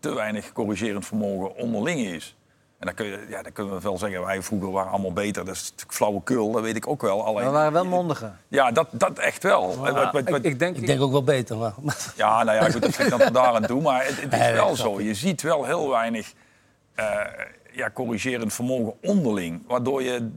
[0.00, 2.36] te weinig corrigerend vermogen onderling is.
[2.78, 5.44] En dan, kun je, ja, dan kunnen we wel zeggen, wij vroeger waren allemaal beter.
[5.44, 7.24] Dat is natuurlijk flauwekul, dat weet ik ook wel.
[7.24, 8.38] Alleen, Maar we waren wel mondigen.
[8.48, 9.76] Ja, dat, dat echt wel.
[9.76, 11.74] Wat- wat- wat- ik, ik denk, Ik denk ook wel beter, maar...
[12.16, 13.82] ja, nou ja, goed, dat vind ik dan daar aan toe.
[13.82, 15.00] Maar het, het is Nee, wel zo.
[15.00, 16.32] Je ziet wel heel weinig
[16.94, 17.20] eh,
[17.72, 19.62] ja, corrigerend vermogen onderling.
[19.66, 20.30] Waardoor je...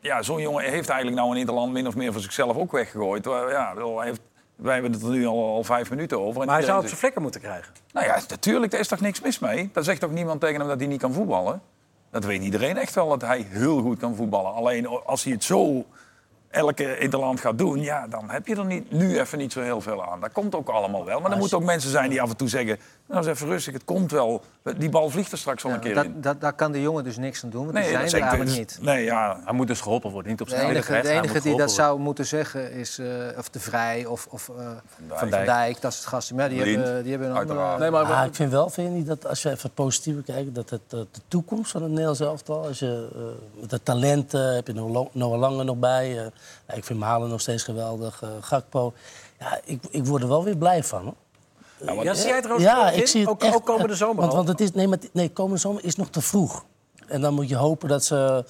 [0.00, 3.24] Ja, zo'n jongen heeft eigenlijk nou in Nederland min of meer voor zichzelf ook weggegooid.
[3.24, 4.20] Ja, hij heeft,
[4.56, 6.40] wij hebben het er nu al, al vijf minuten over.
[6.40, 7.72] En Maar hij zou op iedereen zijn flikker moeten krijgen.
[7.92, 9.70] Nou ja, natuurlijk, daar is toch niks mis mee?
[9.72, 11.62] Daar zegt toch niemand tegen hem dat hij niet kan voetballen?
[12.10, 14.54] Dat weet iedereen echt wel, dat hij heel goed kan voetballen.
[14.54, 15.84] Alleen als hij het zo
[16.50, 19.80] elke interland gaat doen, ja, dan heb je er niet, nu even niet zo heel
[19.80, 20.20] veel aan.
[20.20, 21.20] Dat komt ook allemaal wel.
[21.20, 22.78] Maar er moeten ook mensen zijn die af en toe zeggen...
[23.06, 23.72] Nou, eens even rustig.
[23.72, 24.42] Het komt wel.
[24.78, 26.20] Die bal vliegt er straks wel een keer dat, in.
[26.20, 28.50] dat, daar kan de jongen dus niks aan doen, want die zijn is er eigenlijk
[28.50, 28.78] dus- niet.
[28.80, 29.40] Nee, ja.
[29.44, 31.18] Hij moet dus geholpen worden, niet op De zijn eigen enige, de recht.
[31.24, 33.06] Enige moet die dat zou moeten zeggen is eh,
[33.38, 34.54] of de Vrij of, of eh,
[35.08, 35.18] Dijk.
[35.18, 35.80] Van Dijk.
[35.80, 36.36] Dat soort gasten.
[36.36, 37.78] Maar ja, die, Blind, hebben, die hebben een andere...
[37.78, 40.54] Nee, maar Ah, ik vind wel, vind je niet, dat als je even positiever kijkt,
[40.54, 44.54] dat het, de toekomst van het Nederlands elftal, als je eh, met het talent eh,
[44.54, 44.72] heb je
[45.12, 46.18] Noah Lange nog bij.
[46.18, 46.26] eh,
[46.68, 48.92] ja, ik vind Malen nog steeds geweldig, eh, Gakpo.
[49.38, 51.02] Ja, ik, ik word er wel weer blij van.
[51.02, 51.14] Hoor.
[51.78, 52.98] Ja, zie jij het er ook ja, in?
[52.98, 54.36] ik zie het ook, echt, ook komende zomer Want, al?
[54.36, 56.64] want het is, nee, maar, nee, komende zomer is nog te vroeg.
[57.06, 58.44] En dan moet je hopen dat ze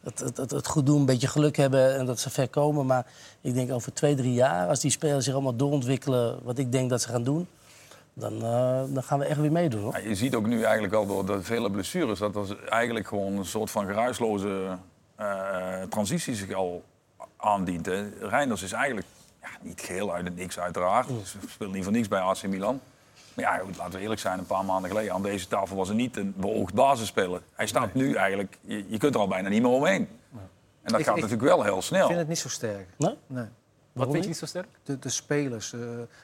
[0.00, 2.86] het, het, het, het goed doen, een beetje geluk hebben en dat ze ver komen.
[2.86, 3.06] Maar
[3.40, 6.90] ik denk over twee, drie jaar, als die spelers zich allemaal doorontwikkelen, wat ik denk
[6.90, 7.48] dat ze gaan doen,
[8.14, 9.82] dan, eh, dan gaan we echt weer meedoen.
[9.82, 9.92] Hoor.
[9.92, 13.36] Ja, je ziet ook nu eigenlijk wel door de vele blessures dat er eigenlijk gewoon
[13.36, 14.78] een soort van geruisloze
[15.16, 16.82] eh, transitie zich al
[17.36, 17.86] aandient.
[17.86, 18.08] Hè.
[18.20, 19.06] Reinders is eigenlijk
[19.42, 21.06] ja, niet geheel uit het niks uiteraard.
[21.24, 22.80] Ze speelt niet voor niks bij AC Milan.
[23.34, 25.88] Maar ja, goed, laten we eerlijk zijn, een paar maanden geleden aan deze tafel was
[25.88, 27.40] er niet een beoogd basisspeler.
[27.54, 30.08] Hij staat nu eigenlijk, je, je kunt er al bijna niet meer omheen.
[30.82, 32.06] En dat Ik- gaat ik- natuurlijk wel heel Ik snel.
[32.06, 32.86] vind het niet zo sterk.
[32.96, 33.14] Nee?
[33.26, 33.44] Nee.
[33.92, 34.66] Wat vind je niet zo sterk?
[34.82, 35.72] De, de spelers.
[35.72, 35.80] eh,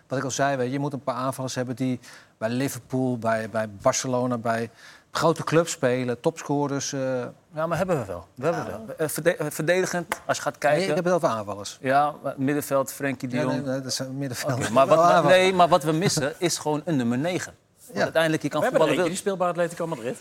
[0.06, 2.00] wat ik al zei, weet je, je moet een paar aanvallers hebben die
[2.38, 4.70] bij Liverpool, bij, bij Barcelona, bij
[5.10, 6.92] grote clubs spelen, topscorers.
[6.92, 7.26] eh.
[7.54, 8.26] Ja, maar hebben we wel.
[8.34, 8.96] We hebben wel.
[8.96, 10.88] Eh, verde- eh, verdedigend, als je gaat Nee, kijken.
[10.88, 11.78] ik heb het over aanvallers.
[11.80, 13.54] Ja, middenveld, Frenkie de Ja, Jong.
[13.54, 14.70] nee, nee, dat zijn middenveld.
[14.70, 17.54] Maar, wat, we- nee, maar wat we missen is gewoon een nummer 9.
[17.84, 18.02] Want Ja.
[18.02, 20.16] uiteindelijk, je kan We hebben voetballen eentje, die bij Atletico Madrid.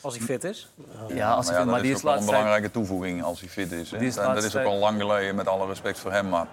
[0.00, 0.68] Als hij fit is.
[1.08, 3.40] Ja, als Maar je ja, dat maar die is is wel een belangrijke toevoeging als
[3.40, 3.92] hij fit is.
[3.92, 6.28] Is En dat is ook al lang geleden, met alle respect voor hem.
[6.28, 6.46] Maar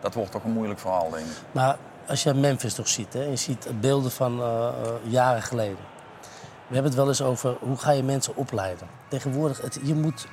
[0.00, 1.32] dat wordt toch een moeilijk verhaal, denk ik.
[1.52, 1.76] Maar
[2.08, 4.68] als je Memphis toch ziet, hè, je ziet beelden van eh,
[5.02, 5.78] jaren geleden.
[6.66, 8.86] We hebben het wel eens over hoe ga je mensen opleiden.
[9.08, 10.26] Tegenwoordig, het, je moet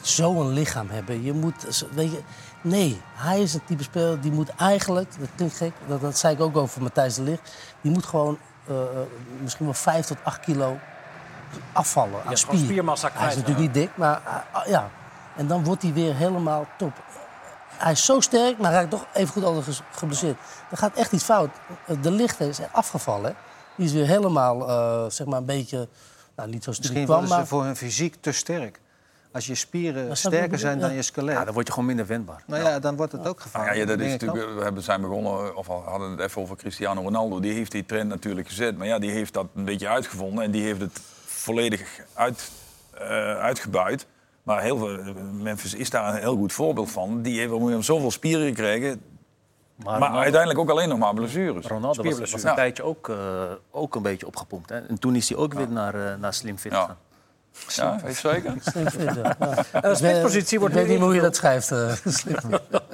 [0.00, 1.22] zo'n lichaam hebben.
[1.22, 2.20] Je moet, weet je,
[2.60, 6.34] nee, hij is een type speler die moet eigenlijk, dat klinkt gek, dat, dat zei
[6.34, 8.86] ik ook over Matthijs de Ligt, die moet gewoon eh, eh,
[9.42, 10.78] misschien wel 5 tot 8 kilo
[11.72, 12.58] afvallen aan spier.
[12.58, 14.20] spiermassa Hij kwijt, is natuurlijk niet dik, maar
[14.52, 14.90] ah, ja.
[15.36, 16.92] En dan wordt hij weer helemaal top.
[17.76, 20.36] Hij is zo sterk, maar hij raakt toch even goed altijd ges- geblesseerd.
[20.70, 21.50] Er gaat echt iets fout.
[22.00, 23.30] De lichte is afgevallen.
[23.30, 23.36] hè.
[23.80, 25.88] Die is weer helemaal, eh, zeg maar, een beetje...
[26.36, 27.46] Nou, niet zo sterk Misschien kwam, worden ze maar...
[27.46, 28.80] voor hun fysiek te sterk.
[29.32, 32.42] Als je spieren sterker zijn dan je skelet, Ja, dan word je gewoon minder wendbaar.
[32.46, 33.76] nou ja, dan wordt het ook gevaarlijk.
[33.76, 37.02] ja, dat is natuurlijk, we hebben, zijn begonnen, of we hadden het even over Cristiano
[37.02, 37.40] Ronaldo.
[37.40, 38.76] Die heeft die trend natuurlijk gezet.
[38.76, 42.50] Maar ja, die heeft dat een beetje uitgevonden en die heeft het volledig uit,
[42.94, 44.06] eh, uitgebuit.
[44.42, 44.98] Maar heel veel,
[45.32, 47.22] Memphis is daar een heel goed voorbeeld van.
[47.22, 49.00] Die heeft om zoveel spieren gekregen,
[49.84, 51.66] maar, uiteindelijk ook alleen nog maar blessures.
[51.66, 52.54] Ronaldo was, een Ja.
[52.54, 53.16] tijdje ook, eh,
[53.70, 54.68] ook een beetje opgepompt.
[54.68, 54.78] Hè?
[54.86, 56.96] En toen is hij ook weer naar, eh, naar Slim Fit Ja.
[57.52, 57.96] gegaan.
[57.98, 58.54] Ja, weet je zeker?
[58.60, 59.36] Slim fit, ja.
[59.40, 59.82] Ja.
[59.82, 61.22] Eh, spitspositie Ik wordt weet nu niet hoe je ingevuld.
[61.22, 61.70] dat schrijft.
[61.72, 62.50] eh.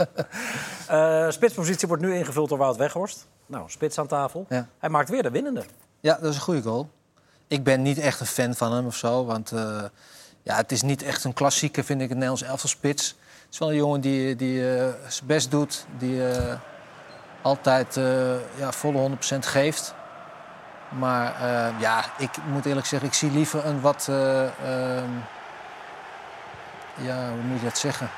[1.24, 3.26] Eh, spitspositie wordt nu ingevuld door Wout Weghorst.
[3.46, 4.46] Nou, spits aan tafel.
[4.48, 4.66] Ja.
[4.78, 5.64] Hij maakt weer de winnende.
[6.00, 6.88] Ja, dat is een goede goal.
[7.48, 9.24] Ik ben niet echt een fan van hem of zo.
[9.24, 9.82] Want eh,
[10.42, 13.08] ja, het is niet echt een klassieke, vind ik, een Nederlands elftal spits.
[13.44, 14.58] Het is wel een jongen die, die
[15.08, 15.86] zijn best doet.
[15.98, 16.54] Die eh,
[17.42, 18.04] altijd eh,
[18.58, 19.94] ja, volle 100% geeft.
[20.88, 24.06] Maar eh, ja, ik moet eerlijk zeggen, ik zie liever een wat...
[24.10, 25.10] eh, ehm,
[26.94, 28.08] ja, hoe moet je dat zeggen?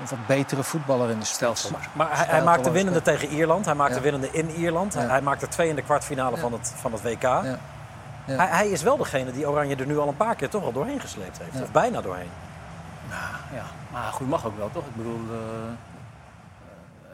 [0.00, 1.24] Een wat betere voetballer in de.
[1.24, 1.70] Stelsel.
[1.92, 3.64] Maar hij, hij Stijl maakt de gewoon winnende tegen Ierland.
[3.64, 3.96] Hij maakt Ja.
[3.96, 4.94] de winnende in Ierland.
[4.94, 5.08] Hij, Ja.
[5.10, 7.22] hij maakt er twee in de kwartfinale van, het, van het WK.
[7.22, 7.42] Ja.
[8.24, 8.36] Ja.
[8.36, 10.72] Hij, hij is wel degene die Oranje er nu al een paar keer toch al
[10.72, 11.52] doorheen gesleept heeft.
[11.54, 11.62] Ja.
[11.62, 12.30] Of bijna doorheen.
[13.54, 14.84] Ja, maar goed, mag ook wel, toch?
[14.86, 15.20] Ik bedoel,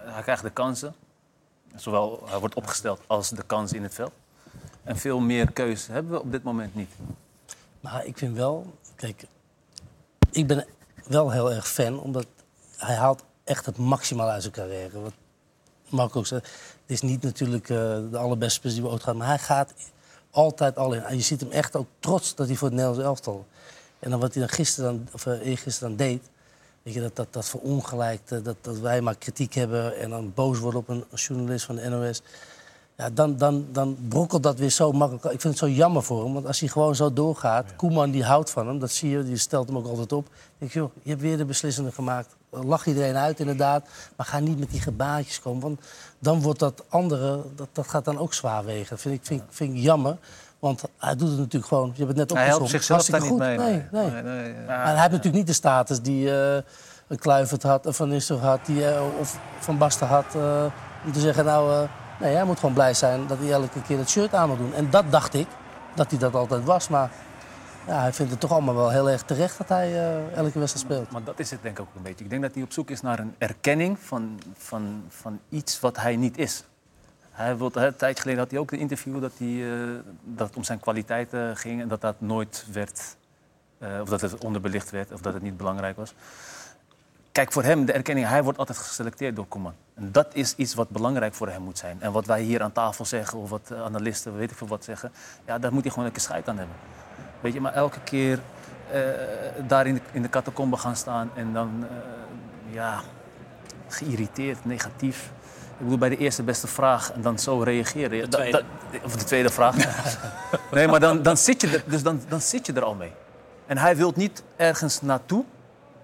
[0.07, 0.95] hij krijgt de kansen.
[1.77, 4.13] Zowel hij wordt opgesteld als de kansen in het veld.
[4.83, 6.91] En veel meer keuze hebben we op dit moment niet.
[7.81, 9.25] Maar ik vind wel, kijk,
[10.31, 10.67] ik ben
[11.07, 12.27] wel heel erg fan, omdat
[12.77, 15.01] hij haalt echt het maximaal uit zijn carrière.
[15.01, 15.13] Wat
[15.89, 16.51] Marco ook zei, het
[16.87, 17.77] is niet natuurlijk eh,
[18.11, 19.75] de allerbeste spits die we ooit gehad, maar hij gaat
[20.31, 21.03] altijd al in.
[21.03, 23.47] En je ziet hem echt ook trots dat hij voor het Nederlands elftal.
[23.99, 26.29] En dan wat hij dan gisteren dan, of eh, eergisteren dan deed,
[26.89, 30.33] weet je, dat, dat, dat verongelijkt, eh, dat, dat wij maar kritiek hebben en dan
[30.35, 32.23] boos worden op een journalist van de NOS.
[32.97, 35.25] Ja, dan, dan, dan brokkelt dat weer zo makkelijk.
[35.25, 37.77] Ik vind het zo jammer voor hem, want als hij gewoon zo doorgaat...
[37.77, 40.25] Koeman die houdt van hem, dat zie je, die stelt hem ook altijd op.
[40.25, 42.37] Dan denk ik, joh, je hebt weer de beslissende gemaakt.
[42.51, 45.63] Lach iedereen uit inderdaad, maar ga niet met die gebaatjes komen.
[45.63, 45.81] Want
[46.19, 48.89] dan wordt dat andere, dat, dat gaat dan ook zwaar wegen.
[48.89, 50.17] Dat vind ik, vind, vind ik jammer,
[50.59, 51.93] want hij doet het natuurlijk gewoon...
[51.95, 53.57] Je hebt het net Hij helpt zichzelf daar niet mee.
[53.59, 53.67] goed.
[53.67, 54.11] Nee, nee.
[54.11, 54.55] nee, nee.
[54.67, 56.63] Maar hij heeft natuurlijk niet de status die eh
[57.09, 60.35] een Kluivert had, of Van Nistelrooy had, die, eh, of Van Basten had.
[60.35, 60.65] eh,
[61.05, 61.89] om te zeggen, nou, eh,
[62.21, 64.75] nee, hij moet gewoon blij zijn dat hij elke keer dat shirt aan moet doen.
[64.75, 65.47] En dat dacht ik,
[65.95, 66.89] dat hij dat altijd was.
[66.89, 67.11] Maar
[67.87, 70.87] ja, hij vindt het toch allemaal wel heel erg terecht dat hij eh, elke wedstrijd
[70.87, 71.11] speelt.
[71.11, 72.25] Maar dat is het denk ik ook een beetje.
[72.25, 75.97] Ik denk dat hij op zoek is naar een erkenning van, van, van iets wat
[75.97, 76.65] hij niet is.
[77.39, 79.89] Hij wil, een tijd geleden had hij ook een interview dat, hij, eh,
[80.25, 83.17] dat het om zijn kwaliteiten ging en dat dat nooit werd,
[83.79, 86.15] eh, of dat het onderbelicht werd of dat het niet belangrijk was.
[87.33, 89.75] Kijk, voor hem, de erkenning, hij wordt altijd geselecteerd door Koeman.
[89.95, 92.03] En dat is iets wat belangrijk voor hem moet zijn.
[92.03, 95.13] En wat wij hier aan tafel zeggen, of wat analisten, weet ik veel wat zeggen,
[95.47, 96.77] ja, daar moet hij gewoon een keer scheid aan hebben.
[97.41, 98.41] Weet je, maar elke keer
[98.91, 99.01] eh,
[99.67, 103.01] daar in de, in gaan staan en dan, eh, ja,
[103.89, 105.31] geïrriteerd, negatief.
[105.79, 108.11] Ik bedoel, bij de eerste beste vraag en dan zo reageren.
[108.11, 108.65] De Da- tweede.
[108.93, 109.77] da- of de tweede vraag.
[110.71, 113.13] nee, maar dan, dan, zit je er, dus dan, dan zit je er al mee.
[113.67, 115.45] En hij wil niet ergens naartoe,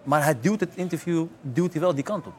[0.03, 2.33] maar hij duwt het interview duwt hij wel die kant op.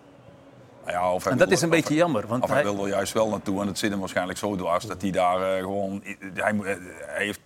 [0.85, 2.27] Nou ja, of En dat wil- is een of- beetje jammer.
[2.27, 4.55] Want Of hij hij, wil er juist wel naartoe en het zit hem waarschijnlijk zo
[4.55, 6.03] dwars dat hij daar eh, gewoon...
[6.33, 7.39] Hij, moet- eh, hij heeft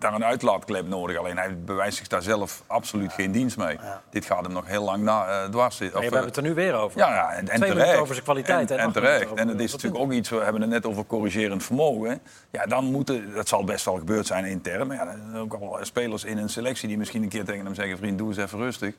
[0.00, 3.78] daar een uitlaatklep nodig, alleen hij bewijst zich daar zelf absoluut geen dienst mee.
[4.10, 6.00] Dit gaat hem nog heel lang na, eh, dwars zitten.
[6.00, 6.98] Maar we hebben het er nu weer over.
[6.98, 8.00] Ja, ja, en, en Twee minuten terecht.
[8.00, 9.32] over zijn kwaliteit, En, en terecht.
[9.34, 12.20] En het is natuurlijk ook iets, we hebben het net over corrigerend vermogen.
[12.50, 14.86] Ja, dan moeten, dat zal best wel gebeurd zijn intern.
[14.86, 17.64] Maar ja, er zijn ook al spelers in een selectie die misschien een keer tegen
[17.64, 17.98] hem zeggen...
[17.98, 18.94] vriend, doe eens even rustig.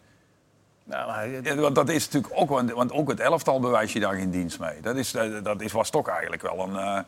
[0.84, 4.14] nou, hij- Ja, want dat is natuurlijk ook, want, ook het elftal bewijs je daar
[4.16, 4.82] geen dienst mee.
[4.82, 7.00] Dat, is, dat, dat is, was toch eigenlijk wel een, eh,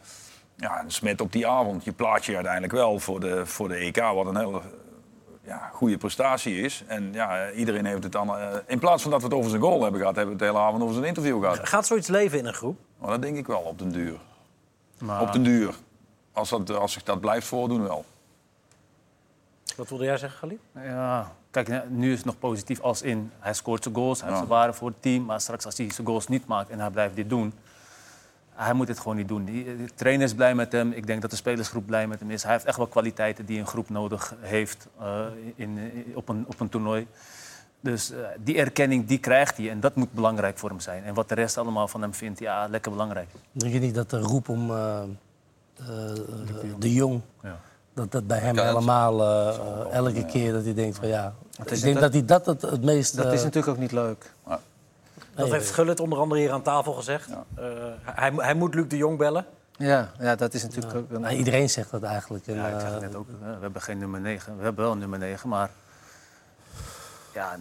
[0.55, 1.83] ja, een smet op die avond.
[1.83, 4.61] Je plaat je uiteindelijk wel voor de, voor de EK, wat een hele
[5.43, 6.83] ja, goede prestatie is.
[6.87, 8.37] En ja, iedereen heeft het dan...
[8.37, 10.51] eh, in plaats van dat we het over zijn goal hebben gehad, hebben we het
[10.51, 11.67] de hele avond over zijn interview gehad.
[11.67, 12.79] Gaat zoiets leven in een groep?
[12.97, 14.17] Maar dat denk ik wel op den duur.
[14.99, 15.73] maar- Op den duur.
[16.33, 18.05] Als, dat, als zich dat blijft voordoen wel.
[19.77, 20.59] Wat wilde jij zeggen, Galit?
[20.89, 24.41] Ja, kijk, nu is het nog positief als in hij scoort zijn goals, hij heeft
[24.41, 24.45] Ja.
[24.47, 25.25] zijn waarde voor het team.
[25.25, 27.53] Maar straks als hij zijn goals niet maakt en hij blijft dit doen,
[28.55, 29.45] hij moet het gewoon niet doen.
[29.45, 32.31] Die- De trainer is blij met hem, ik denk dat de spelersgroep blij met hem
[32.31, 32.43] is.
[32.43, 35.21] Hij heeft echt wel kwaliteiten die een groep nodig heeft eh,
[35.55, 37.07] in, in- op, een, op een toernooi.
[37.79, 41.03] Dus eh, die erkenning die krijgt hij en dat moet belangrijk voor hem zijn.
[41.03, 43.29] En wat de rest allemaal van hem vindt, ja, lekker belangrijk.
[43.51, 45.01] Denk je niet dat de roep om eh,
[45.79, 45.87] eh,
[46.79, 47.59] de Jong, Ja.
[47.93, 51.33] dat dat bij hem helemaal eh, elke keer dat hij denkt van ja.
[51.65, 53.15] is Ik denk dat hij dat het, het meest.
[53.15, 54.31] Dat eh, is natuurlijk ook niet leuk.
[55.35, 57.29] Dat heeft Gullit onder andere hier aan tafel gezegd.
[57.55, 57.65] Eh,
[58.01, 59.45] hij, hij moet Luc de Jong bellen.
[59.77, 61.11] Ja, ja dat is natuurlijk ook...
[61.11, 62.47] Een, nou, iedereen zegt dat eigenlijk.
[62.47, 63.27] En, Ja, ik zeg eh, het net ook.
[63.41, 64.57] hè, We hebben geen nummer 9.
[64.57, 65.69] We hebben wel een nummer 9, maar...
[67.33, 67.57] Ja,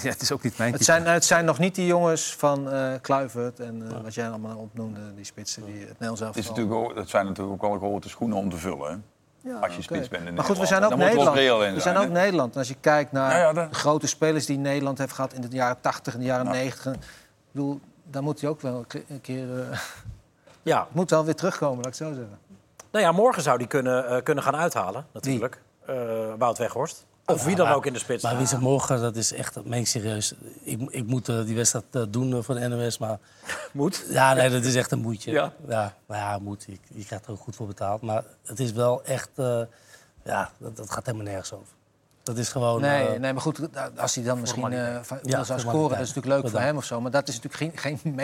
[0.00, 2.70] ja, het is ook niet mijn Het zijn, het zijn nog niet die jongens van
[2.70, 7.08] eh Kluivert en eh, wat jij allemaal opnoemde, die spitsen die het Nederlands ook, dat
[7.08, 8.90] zijn natuurlijk ook wel grote schoenen om te vullen.
[8.90, 8.96] Hè?
[9.44, 11.36] Ja, als je spits bent in Maar goed, we zijn ook we Nederland.
[11.36, 12.12] reëel in we zijn zijn, ook?
[12.12, 12.52] Nederland.
[12.52, 15.32] En als je kijkt naar Ja, ja, dat- de grote spelers die Nederland heeft gehad
[15.32, 16.52] in de jaren 80 en de jaren Ja.
[16.52, 16.92] 90.
[16.94, 17.00] Ik
[17.50, 19.60] bedoel, daar moet hij ook wel een ke- een keer...
[19.70, 19.78] eh,
[20.62, 22.38] Ja, moet wel weer terugkomen, laat ik het zo zeggen.
[22.90, 25.60] nou ja, morgen zou die kunnen, eh, kunnen gaan uithalen, natuurlijk.
[25.86, 25.94] Eh
[26.38, 27.04] Wout Weghorst.
[27.26, 28.22] Of wie dan maar- ook in de spits.
[28.22, 30.34] Maar wie zegt morgen, dat is echt, dat meen ik serieus.
[30.62, 33.18] Ik, ik moet eh, die wedstrijd eh, doen eh, voor de NOS, maar...
[33.72, 34.04] moet.
[34.08, 35.30] Ja, nee, dat is echt een moedje.
[35.32, 35.52] Ja.
[35.68, 36.64] ja nou ja, moet.
[36.66, 38.02] Je, je krijgt er ook goed voor betaald.
[38.02, 39.28] Maar het is wel echt...
[39.34, 39.60] eh,
[40.24, 41.72] ja, dat, dat gaat helemaal nergens over.
[42.22, 42.80] Dat is gewoon...
[42.80, 43.60] Nee, nee, maar goed,
[43.96, 46.76] als hij dan misschien eh, van- wil zou scoren, dat is natuurlijk leuk voor hem
[46.76, 47.00] of zo.
[47.00, 48.14] Maar dat is natuurlijk geen, geen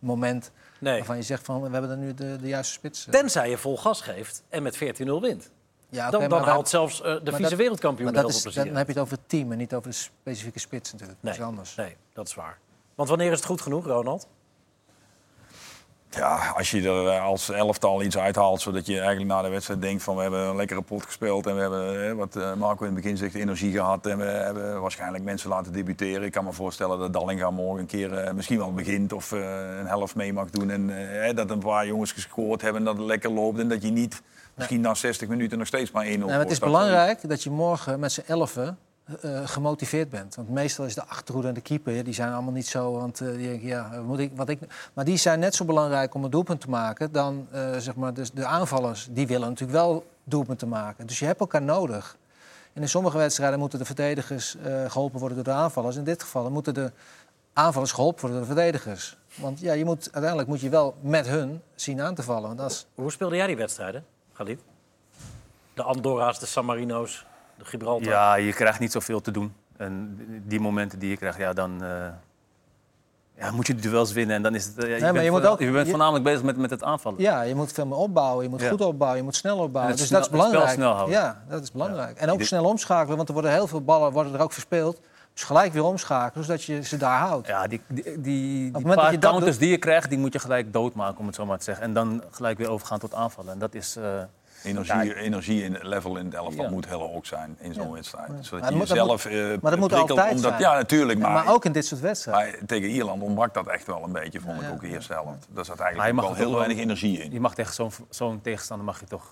[0.00, 0.96] meetmoment Nee.
[0.96, 3.06] waarvan je zegt van we hebben dan nu de, de juiste spits.
[3.10, 4.80] Tenzij je vol gas geeft en met 14-0
[5.20, 5.50] wint.
[5.96, 8.74] Ja, Dan, dan maar haalt zelfs eh, de dat- wereldkampioen dat heel is, veel dan
[8.76, 11.18] heb je het over het team en niet over de specifieke spits natuurlijk.
[11.22, 11.74] Dat is Nee, anders.
[11.74, 12.58] nee, dat is waar.
[12.94, 14.28] Want wanneer is het goed genoeg, Ronald?
[16.10, 19.80] Ja, als je er eh, als elftal iets uithaalt, zodat je eigenlijk na de wedstrijd
[19.82, 22.94] denkt van we hebben een lekkere pot gespeeld en we hebben, wat eh, Marco in
[22.94, 26.22] het begin zegt, energie gehad en we hebben waarschijnlijk mensen laten debuteren.
[26.22, 29.40] Ik kan me voorstellen dat Dallinga morgen een keer misschien wel begint of eh,
[29.78, 33.06] een helft mee mag doen en dat een paar jongens gescoord hebben en dat het
[33.06, 34.22] lekker loopt en dat je niet
[34.56, 36.68] misschien na 60 minuten nog steeds maar 1-0 Nee, maar het is staat.
[36.68, 38.78] belangrijk dat je morgen met z'n elfen
[39.20, 40.34] eh, gemotiveerd bent.
[40.34, 42.92] Want meestal is de achterhoede en de keeper, ja, die zijn allemaal niet zo.
[42.92, 44.58] Want eh, die denken, ja, moet ik, wat ik...
[44.92, 48.14] Maar die zijn net zo belangrijk om een doelpunt te maken dan eh, zeg maar,
[48.14, 49.08] dus de aanvallers.
[49.10, 51.06] Die willen natuurlijk wel doelpunten maken.
[51.06, 52.16] Dus je hebt elkaar nodig.
[52.72, 55.96] En in sommige wedstrijden moeten de verdedigers eh, geholpen worden door de aanvallers.
[55.96, 56.92] In dit geval moeten de
[57.52, 59.16] aanvallers geholpen worden door de verdedigers.
[59.34, 62.42] Want ja, je moet, uiteindelijk moet je wel met hun zien aan te vallen.
[62.42, 64.04] Want dat is, Hoe speelde jij die wedstrijden,
[64.36, 64.60] Galit?
[65.74, 67.26] De Andorra's, de San Marino's,
[67.58, 68.08] de Gibraltar.
[68.08, 69.54] Ja, je krijgt niet zoveel te doen.
[69.76, 72.06] En die momenten die je krijgt, ja, dan eh,
[73.38, 74.36] ja, moet je de duels winnen.
[74.36, 75.90] En dan is het, eh, ja, je, maar bent, je moet ook- je bent je-
[75.90, 77.20] voornamelijk bezig met, met het aanvallen.
[77.20, 78.44] Ja, je moet veel meer opbouwen.
[78.44, 78.68] Je moet Ja.
[78.70, 79.18] goed opbouwen.
[79.18, 79.96] Je moet snel opbouwen.
[79.96, 80.78] Dus snel- dat is het spel belangrijk.
[80.80, 81.14] snel houden.
[81.18, 82.16] Ja, dat is belangrijk.
[82.18, 85.00] En ook Dit- snel omschakelen, want er worden heel veel ballen worden er ook verspeeld.
[85.36, 87.46] Dus gelijk weer omschakelen, zodat je ze daar houdt.
[87.46, 90.38] Ja, die, die, die, die paar je counters doet- die je krijgt, die moet je
[90.38, 91.84] gelijk doodmaken, om het zo maar te zeggen.
[91.84, 93.52] En dan gelijk weer overgaan tot aanvallen.
[93.52, 94.04] En dat is, eh,
[94.62, 96.70] Energie, energie in level in het elftal Ja.
[96.70, 98.30] moet heel hoog zijn in zo'n wedstrijd.
[98.40, 100.60] Zodat Maar je moet- dat jezelf moet- eh, maar dat moet altijd omdat, zijn.
[100.60, 101.18] Ja, natuurlijk.
[101.18, 102.50] Ja, Maar, maar ook in dit soort wedstrijden.
[102.58, 105.46] maar tegen Ierland ontbrak dat echt wel een beetje, vond ik ook de eerste helft.
[105.50, 107.32] Daar zat Maar je eigenlijk mag wel heel weinig energie in.
[107.32, 109.24] Je mag tegen zo'n zo'n tegenstander mag je toch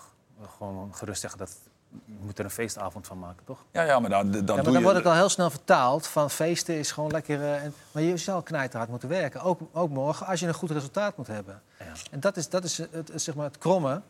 [0.59, 1.57] gewoon gerust zeggen dat
[2.05, 3.65] je moet er een feestavond van maken, toch?
[3.71, 4.71] Ja, ja, maar dan, dan, Ja, maar je...
[4.73, 7.41] dan wordt het al heel snel vertaald van feesten is gewoon lekker...
[7.43, 10.71] eh, en, maar je zal knijterhard moeten werken, ook, ook morgen, als je een goed
[10.71, 11.63] resultaat moet hebben.
[11.79, 11.85] Ja.
[12.11, 14.01] En dat is, dat is het, het- zeg maar het kromme.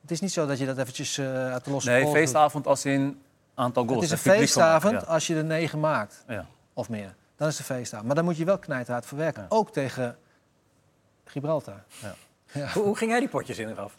[0.00, 2.12] Het is niet zo dat je dat eventjes eh, uit de losse Nee, doet.
[2.12, 3.22] feestavond als in
[3.54, 4.02] aantal goals.
[4.02, 6.24] Het is een feestavond als je er negen maakt,
[6.72, 7.14] of meer.
[7.36, 8.06] Dan is het een feestavond.
[8.06, 9.48] Maar dan moet je wel knijterhard verwerken, Ja.
[9.48, 10.16] ook tegen
[11.24, 11.82] Gibraltar.
[12.72, 13.92] Hoe, hoe ging jij die potjes in eraf?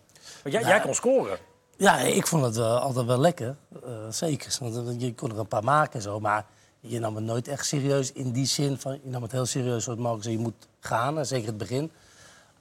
[0.43, 1.37] Want jij, jij kon scoren.
[1.77, 3.55] Ja, ik vond het wel altijd wel lekker.
[3.85, 4.57] eh, zeker.
[4.59, 6.19] Want eh, je kon er een paar maken en zo.
[6.19, 6.45] Maar
[6.79, 8.91] je nam het nooit echt serieus in die zin van...
[9.03, 11.17] Je nam het heel serieus zoals Mark zei, je moet gaan.
[11.17, 11.91] en Zeker het begin.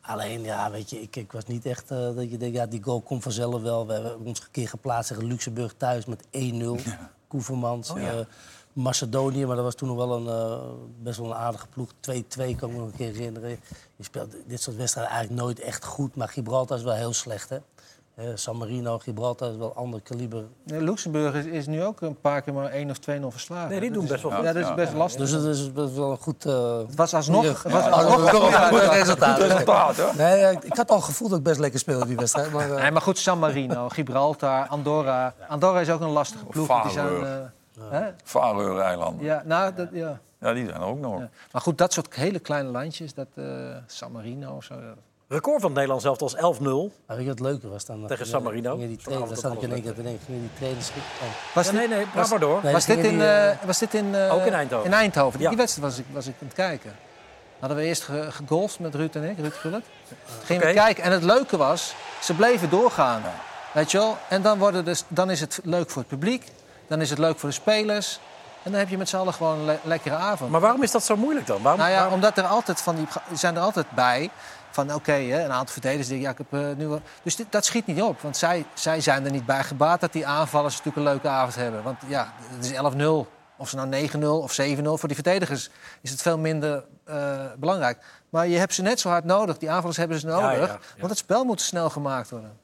[0.01, 2.57] Alleen, ja, weet je, ik, ik was niet echt eh, dat je denkt...
[2.57, 3.87] Ja, die goal komt vanzelf wel.
[3.87, 6.29] We hebben ons een keer geplaatst tegen Luxemburg thuis met 1-0.
[7.29, 7.91] Koevermans.
[7.91, 8.13] Oh, ja.
[8.13, 8.27] eh,
[8.73, 10.63] Macedonië, maar dat was toen nog wel een, eh,
[11.03, 11.91] best wel een aardige ploeg.
[12.01, 13.51] 2-2 kan ik me nog een keer herinneren.
[13.97, 16.17] Je speelt dit soort wedstrijden eigenlijk nooit echt goed.
[16.17, 17.59] Maar Gibraltar is wel heel slecht, hè?
[18.15, 20.45] Eh, San Marino, Gibraltar is wel een ander kaliber.
[20.65, 23.69] Nee, Luxemburg is, is nu ook een paar keer maar 1 of 2-0 verslagen.
[23.71, 24.45] Nee, die doen best wel goed.
[24.45, 25.21] Ja, dat is best lastig.
[25.21, 26.45] Dus het is best wel een goed...
[26.47, 27.63] eh, Het was alsnog...
[27.63, 29.39] Het was Ja, alsnog dat is toch een goed resultaat.
[29.39, 30.05] Resultaat, hè?
[30.17, 32.53] Nee, ja, ik, ik had al het gevoel dat ik best lekker speelde die wedstrijd.
[32.53, 35.35] Maar, eh, Nee, maar goed, San Marino, Gibraltar, Andorra.
[35.49, 36.67] Andorra is ook een lastige ploeg.
[36.67, 37.51] want Die zijn, Faroe.
[37.81, 38.11] eh, hè?
[38.25, 39.25] Faroe-eilanden.
[39.25, 40.21] Ja, nou, dat, ja.
[40.41, 41.19] Ja, die zijn er ook nog.
[41.21, 41.29] Ja.
[41.53, 43.45] Maar goed, dat soort hele kleine landjes, dat eh,
[43.87, 44.75] San Marino of zo.
[45.29, 46.39] Record van het Nederland zelf als 11-0.
[47.07, 48.07] maar weet je wat leuker was dan?
[48.07, 48.73] Tegen San Marino?
[48.73, 50.89] Gingen die trainers, daar zat ik in één keer te denken, die trainers...
[50.91, 51.55] Oh.
[51.55, 52.61] Was dit, nee, nee, praat was- maar door.
[52.73, 54.87] Was dit in, die, eh, was dit in, eh, Ook in Eindhoven.
[54.87, 55.41] In Eindhoven.
[55.41, 55.49] Ja.
[55.49, 56.97] Die wedstrijd was ik, was ik aan het kijken.
[57.59, 59.85] Hadden we eerst ge- gegolfd met Ruud en ik, Ruud Gullit.
[60.45, 61.03] Gingen we kijken.
[61.05, 63.23] En het leuke was, ze bleven doorgaan.
[63.73, 64.17] Weet je wel?
[64.29, 66.47] En dan, worden dus, dan is het leuk voor het publiek.
[66.87, 68.21] Dan is het leuk voor de spelers.
[68.63, 70.51] En dan heb je met z'n allen gewoon een le- lekkere avond.
[70.51, 71.63] Maar waarom is dat zo moeilijk dan?
[71.63, 74.31] Waarom, Nou ja, waarom- omdat er altijd van die zijn er altijd bij
[74.75, 76.89] van oké, een aantal verdedigers ja, ik heb eh, nu.
[77.23, 80.13] Dus dit, dat schiet niet op, want zij, zij zijn er niet bij gebaat dat
[80.13, 81.83] die aanvallers natuurlijk een leuke avond hebben.
[81.83, 82.73] Want ja, het is
[83.27, 83.31] 11-0.
[83.57, 84.83] Of ze nou 9-0 of 7-0.
[84.83, 85.71] Voor die verdedigers
[86.01, 87.99] is het veel minder eh, belangrijk.
[88.29, 89.59] Maar je hebt ze net zo hard nodig.
[89.59, 90.43] Die aanvallers hebben ze nodig.
[90.43, 90.79] Ja, ja, ja.
[90.99, 92.59] Want het spel moet snel gemaakt worden.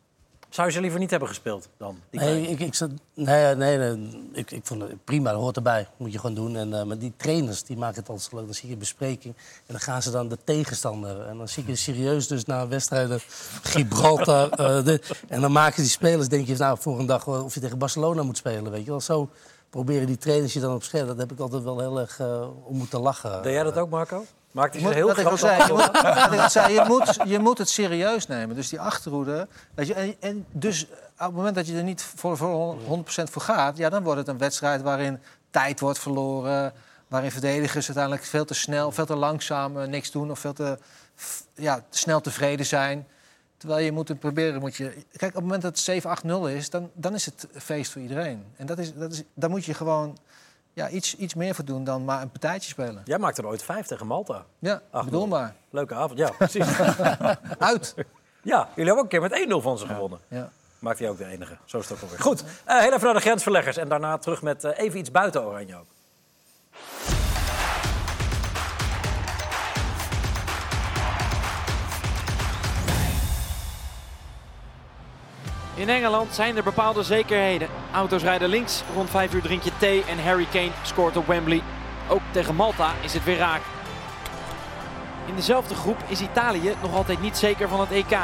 [0.50, 1.98] Zou je ze liever niet hebben gespeeld dan?
[2.10, 5.56] Die Nee, ik, ik, zat, nee, nee, nee ik, ik vond het prima, dat hoort
[5.56, 5.88] erbij.
[5.96, 6.56] Moet je gewoon doen.
[6.56, 8.44] En, eh, maar die trainers die maken het altijd zo leuk.
[8.44, 11.26] Dan zie je een bespreking en dan gaan ze dan de tegenstander.
[11.26, 13.20] En dan zie je serieus dus na wedstrijden
[13.62, 14.50] Gibraltar.
[14.76, 17.54] eh, de- en dan maken die spelers, denk je, nou, voor een dag wel of
[17.54, 18.70] je tegen Barcelona moet spelen.
[18.70, 19.00] Weet je wel.
[19.00, 19.28] Zo
[19.70, 21.06] proberen die trainers je dan op scherp.
[21.06, 23.42] Dat heb ik altijd wel heel erg eh, om moeten lachen.
[23.42, 24.24] Deed jij dat ook, Marco?
[24.50, 25.78] Moet- ze heel wat ik al zei, je op?
[25.78, 28.56] moet, wat ik al zei, je moet, je moet het serieus nemen.
[28.56, 29.48] Dus die achterhoede.
[29.74, 32.80] Weet je, en, en dus op het moment dat je er niet voor, voor 100%
[33.04, 35.20] voor gaat, ja, dan wordt het een wedstrijd waarin
[35.50, 36.72] tijd wordt verloren.
[37.08, 40.78] Waarin verdedigers uiteindelijk veel te snel, veel te langzaam eh, niks doen of veel te
[41.54, 43.06] ja, snel tevreden zijn.
[43.56, 44.92] Terwijl je moet het proberen, moet je.
[45.16, 48.44] Kijk, op het moment dat het 7-8-0 is, dan, dan is het feest voor iedereen.
[48.56, 50.18] En dat is, dat is, daar moet je gewoon
[50.80, 53.02] ja, iets, iets meer voor doen dan maar een partijtje spelen.
[53.04, 54.44] Jij maakte er ooit vijf tegen Malta.
[54.58, 55.54] Ja, Ach, bedoel maar.
[55.70, 56.66] Leuke avond, ja, precies.
[57.58, 57.94] Uit.
[58.42, 60.18] ja, jullie hebben ook een keer met 1-0 van ze gewonnen.
[60.28, 60.50] Ja.
[60.78, 61.56] Maakt hij ook de enige.
[61.64, 62.20] Zo is het ook alweer.
[62.20, 63.76] Goed, eh, heel even naar de grensverleggers.
[63.76, 65.86] En daarna terug met eh, even iets buiten Oranje ook.
[75.80, 77.68] In Engeland zijn er bepaalde zekerheden.
[77.92, 81.62] Auto's rijden links, rond 5 uur drink je thee en Harry Kane scoort op Wembley.
[82.08, 83.60] Ook tegen Malta is het weer raak.
[85.26, 88.18] In dezelfde groep is Italië nog altijd niet zeker van het EK.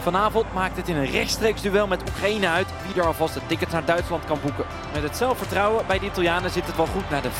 [0.00, 3.72] Vanavond maakt het in een rechtstreeks duel met Oekraïne uit wie er alvast de tickets
[3.72, 4.66] naar Duitsland kan boeken.
[4.92, 7.30] Met het zelfvertrouwen bij de Italianen zit het wel goed na de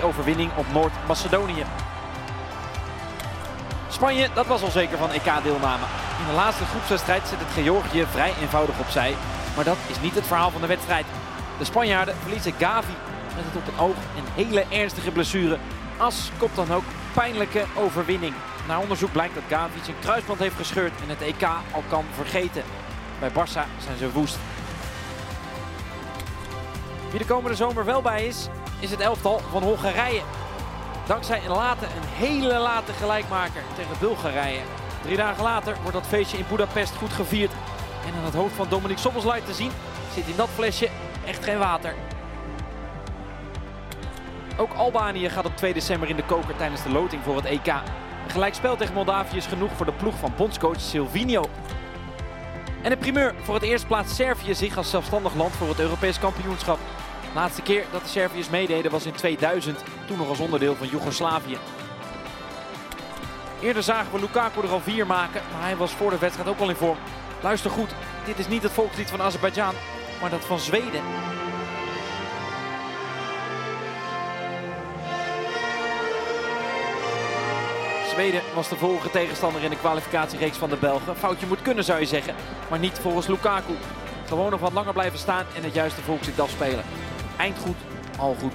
[0.00, 1.64] 5-2 overwinning op Noord-Macedonië.
[4.00, 5.84] Spanje, dat was al zeker van EK-deelname.
[6.20, 9.14] In de laatste groepswedstrijd zit het Georgië vrij eenvoudig opzij.
[9.56, 11.06] Maar dat is niet het verhaal van de wedstrijd.
[11.58, 12.92] De Spanjaarden verliezen Gavi
[13.36, 15.58] met het op het oog een hele ernstige blessure.
[15.96, 16.82] As komt dan ook
[17.14, 18.34] pijnlijke overwinning.
[18.68, 21.42] Na onderzoek blijkt dat Gavi zijn kruisband heeft gescheurd en het EK
[21.72, 22.62] al kan vergeten.
[23.18, 24.38] Bij Barça zijn ze woest.
[27.10, 28.48] Wie de komende zomer wel bij is,
[28.78, 30.22] is het elftal van Hongarije.
[31.10, 34.60] Dankzij een late, een hele late gelijkmaker tegen Bulgarije.
[35.02, 37.50] Drie dagen later wordt dat feestje in Budapest goed gevierd.
[38.06, 39.70] En aan het hoofd van Dominique Soboslai te zien
[40.14, 40.88] zit in dat flesje
[41.26, 41.94] echt geen water.
[44.56, 47.66] Ook Albanië gaat op 2 december in de koker tijdens de loting voor het EK.
[47.66, 51.44] Een gelijkspel tegen Moldavië is genoeg voor de ploeg van bondscoach Silvino.
[52.82, 53.34] En de primeur.
[53.42, 56.78] Voor het eerst plaatst Servië zich als zelfstandig land voor het Europees kampioenschap.
[57.34, 61.58] Laatste keer dat de Serviërs meededen was in 2000, toen nog als onderdeel van Joegoslavië.
[63.60, 66.58] Eerder zagen we Lukaku er al vier maken, maar hij was voor de wedstrijd ook
[66.58, 66.96] al in vorm.
[67.42, 69.74] Luister goed, dit is niet het volkslied van Azerbeidzjan,
[70.20, 71.02] maar dat van Zweden.
[78.08, 81.16] Zweden was de volgende tegenstander in de kwalificatiereeks van de Belgen.
[81.16, 82.34] Foutje moet kunnen zou je zeggen,
[82.70, 83.72] maar niet volgens Lukaku.
[84.26, 86.84] Gewoon nog wat langer blijven staan en het juiste volkslied afspelen.
[87.40, 87.76] Eind goed,
[88.18, 88.52] al goed.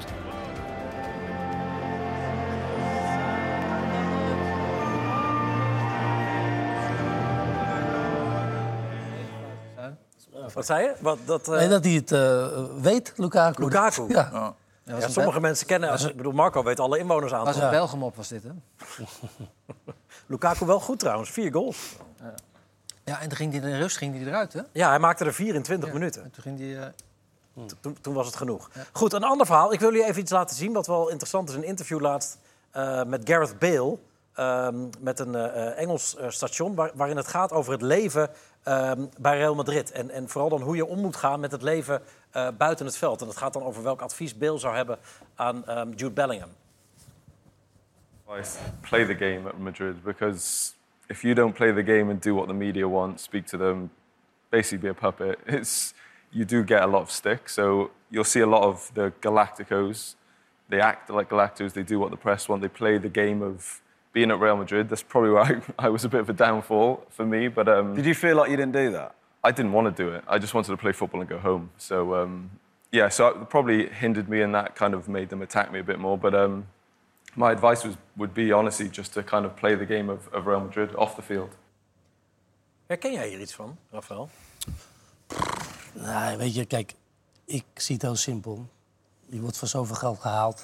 [10.54, 10.94] Wat zei je?
[11.00, 13.64] Wat, dat, eh, Nee, dat hij het eh, weet, Lukaku.
[13.64, 14.06] Lukaku?
[14.08, 14.30] Ja.
[14.84, 15.00] Ja.
[15.00, 16.08] ja, sommige mensen kennen...
[16.10, 17.46] Ik bedoel, Marco weet alle inwoners aan.
[17.46, 18.50] Was een op, was dit, hè?
[20.26, 21.30] Lukaku wel goed trouwens.
[21.30, 21.96] Vier goals.
[23.04, 24.62] Ja, en toen ging hij in de rust ging hij eruit, hè?
[24.72, 26.24] Ja, hij maakte er vier in 20 minuten.
[26.24, 26.80] En toen ging hij...
[26.80, 26.88] eh,
[27.82, 28.70] Toen, toen was het genoeg.
[28.92, 29.74] Goed, een ander verhaal.
[29.74, 31.56] Ik wil jullie even iets laten zien wat wel interessant is.
[31.56, 32.38] Een interview laatst
[32.72, 33.98] eh, met Gareth Bale.
[34.34, 38.30] ehm, met een eh, eh, Engels eh, station waar- waarin het gaat over het leven
[38.64, 39.92] ehm, bij Real Madrid.
[39.92, 42.02] En, en vooral dan hoe je om moet gaan met het leven
[42.32, 43.22] eh, buiten het veld.
[43.22, 44.98] En het gaat dan over welk advies Bale zou hebben
[45.36, 46.50] aan ehm, Jude Bellingham.
[48.82, 50.72] play the game at Madrid because
[51.08, 53.92] if you don't play the game and do what the media want, speak to them,
[54.50, 55.94] basically be a puppet, it's,
[56.36, 57.48] you do get a lot of stick.
[57.50, 60.16] So you'll see a lot of the Galacticos.
[60.68, 63.82] They act like Galacticos, they do what the press want, they play the game of
[64.12, 64.90] being at Real Madrid.
[64.90, 67.48] That's probably why I, I was a bit of a downfall for me.
[67.48, 69.16] But um, Did you feel like you didn't do that?
[69.44, 70.24] I didn't want to do it.
[70.28, 71.70] I just wanted to play football and go home.
[71.78, 72.50] So um,
[72.92, 75.84] yeah, so it probably hindered me, and that kind of made them attack me a
[75.84, 76.18] bit more.
[76.18, 76.66] But um,
[77.36, 80.48] my advice was would be honestly just to kind of play the game of, of
[80.48, 81.50] Real Madrid off the field.
[82.88, 84.30] Herken jij hier iets van, Rafael?
[85.96, 86.96] Nee, weet je, kijk,
[87.46, 88.66] ik zie het heel simpel.
[89.26, 90.64] Je wordt voor zoveel geld gehaald.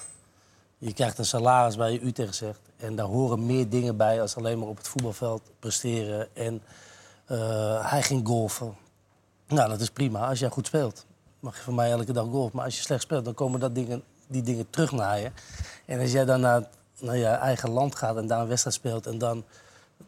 [0.78, 2.60] Je krijgt een salaris bij je Utrecht zegt.
[2.76, 6.36] En daar horen meer dingen bij als alleen maar op het voetbalveld presteren.
[6.36, 6.62] En
[7.26, 8.76] eh, hij ging golfen.
[9.46, 11.06] Nou, dat is prima als jij goed speelt.
[11.40, 12.52] Mag je van mij elke dag golf.
[12.52, 15.30] Maar als je slecht speelt, dan komen dat dingen, die dingen terug naar je.
[15.86, 16.68] En als jij dan naar,
[17.00, 19.06] naar je eigen land gaat en daar een wedstrijd speelt...
[19.06, 19.44] en dan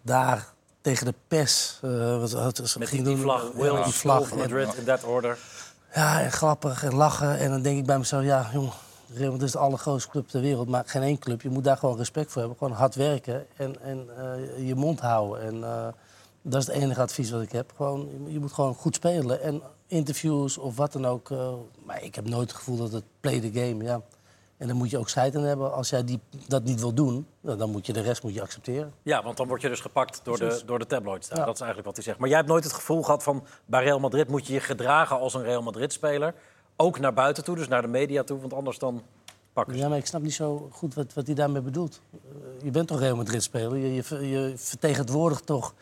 [0.03, 0.54] daar
[0.85, 1.79] tegen de pers...
[1.83, 4.35] eh, wat, wat, wat Met ging die, doen, vlag, ja, Will, die vlag.
[4.35, 5.39] Madrid, in that order.
[5.95, 7.39] ja, en grappig en lachen.
[7.39, 8.73] En dan denk ik bij mezelf, ja, jongen,
[9.15, 10.69] Real Madrid is de allergrootste club ter wereld.
[10.69, 11.43] Maar geen één club.
[11.43, 12.59] Je moet daar gewoon respect voor hebben.
[12.59, 15.43] Gewoon hard werken en, en eh, je mond houden.
[15.43, 15.87] En eh,
[16.43, 17.73] dat is het enige advies wat ik heb.
[17.77, 19.43] Gewoon, je, moet gewoon goed spelen.
[19.43, 21.31] En interviews of wat dan ook.
[21.85, 24.01] maar ik heb nooit het gevoel dat het play the game, ja.
[24.57, 25.73] En dan moet je ook scheid aan hebben.
[25.73, 28.43] Als jij die, dat niet wil doen, nou, dan moet je de rest moet je
[28.43, 28.93] accepteren.
[29.03, 31.29] Ja, want dan word je dus gepakt door de, door de tabloids.
[31.29, 31.35] Ja.
[31.35, 32.19] Dat is eigenlijk wat hij zegt.
[32.19, 33.45] Maar jij hebt nooit het gevoel gehad van...
[33.67, 36.35] bij Real Madrid moet je je gedragen als een Real Madrid-speler.
[36.77, 38.41] Ook naar buiten toe, dus naar de media toe.
[38.41, 39.03] Want anders dan
[39.53, 39.81] pakken ze.
[39.81, 42.01] Ja, maar ik snap niet zo goed wat, wat hij daarmee bedoelt.
[42.13, 42.19] Eh,
[42.65, 43.77] je bent toch Real Madrid-speler?
[43.77, 45.75] Je, je, ver- je vertegenwoordigt toch...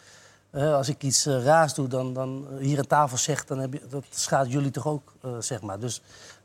[0.50, 3.44] eh, als ik iets eh, raars doe, dan, dan hier aan tafel zeg...
[3.44, 5.78] dan heb je, dat schaadt jullie toch ook, zeg maar.
[5.78, 6.02] Dus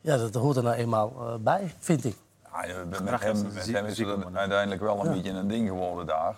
[0.08, 2.16] ja, dat hoort er nou eenmaal eh, bij, vind ik.
[2.54, 5.30] Ja, ja, met hem, is met ziek- hem is zieke het uiteindelijk wel een beetje
[5.32, 6.36] een ding geworden daar.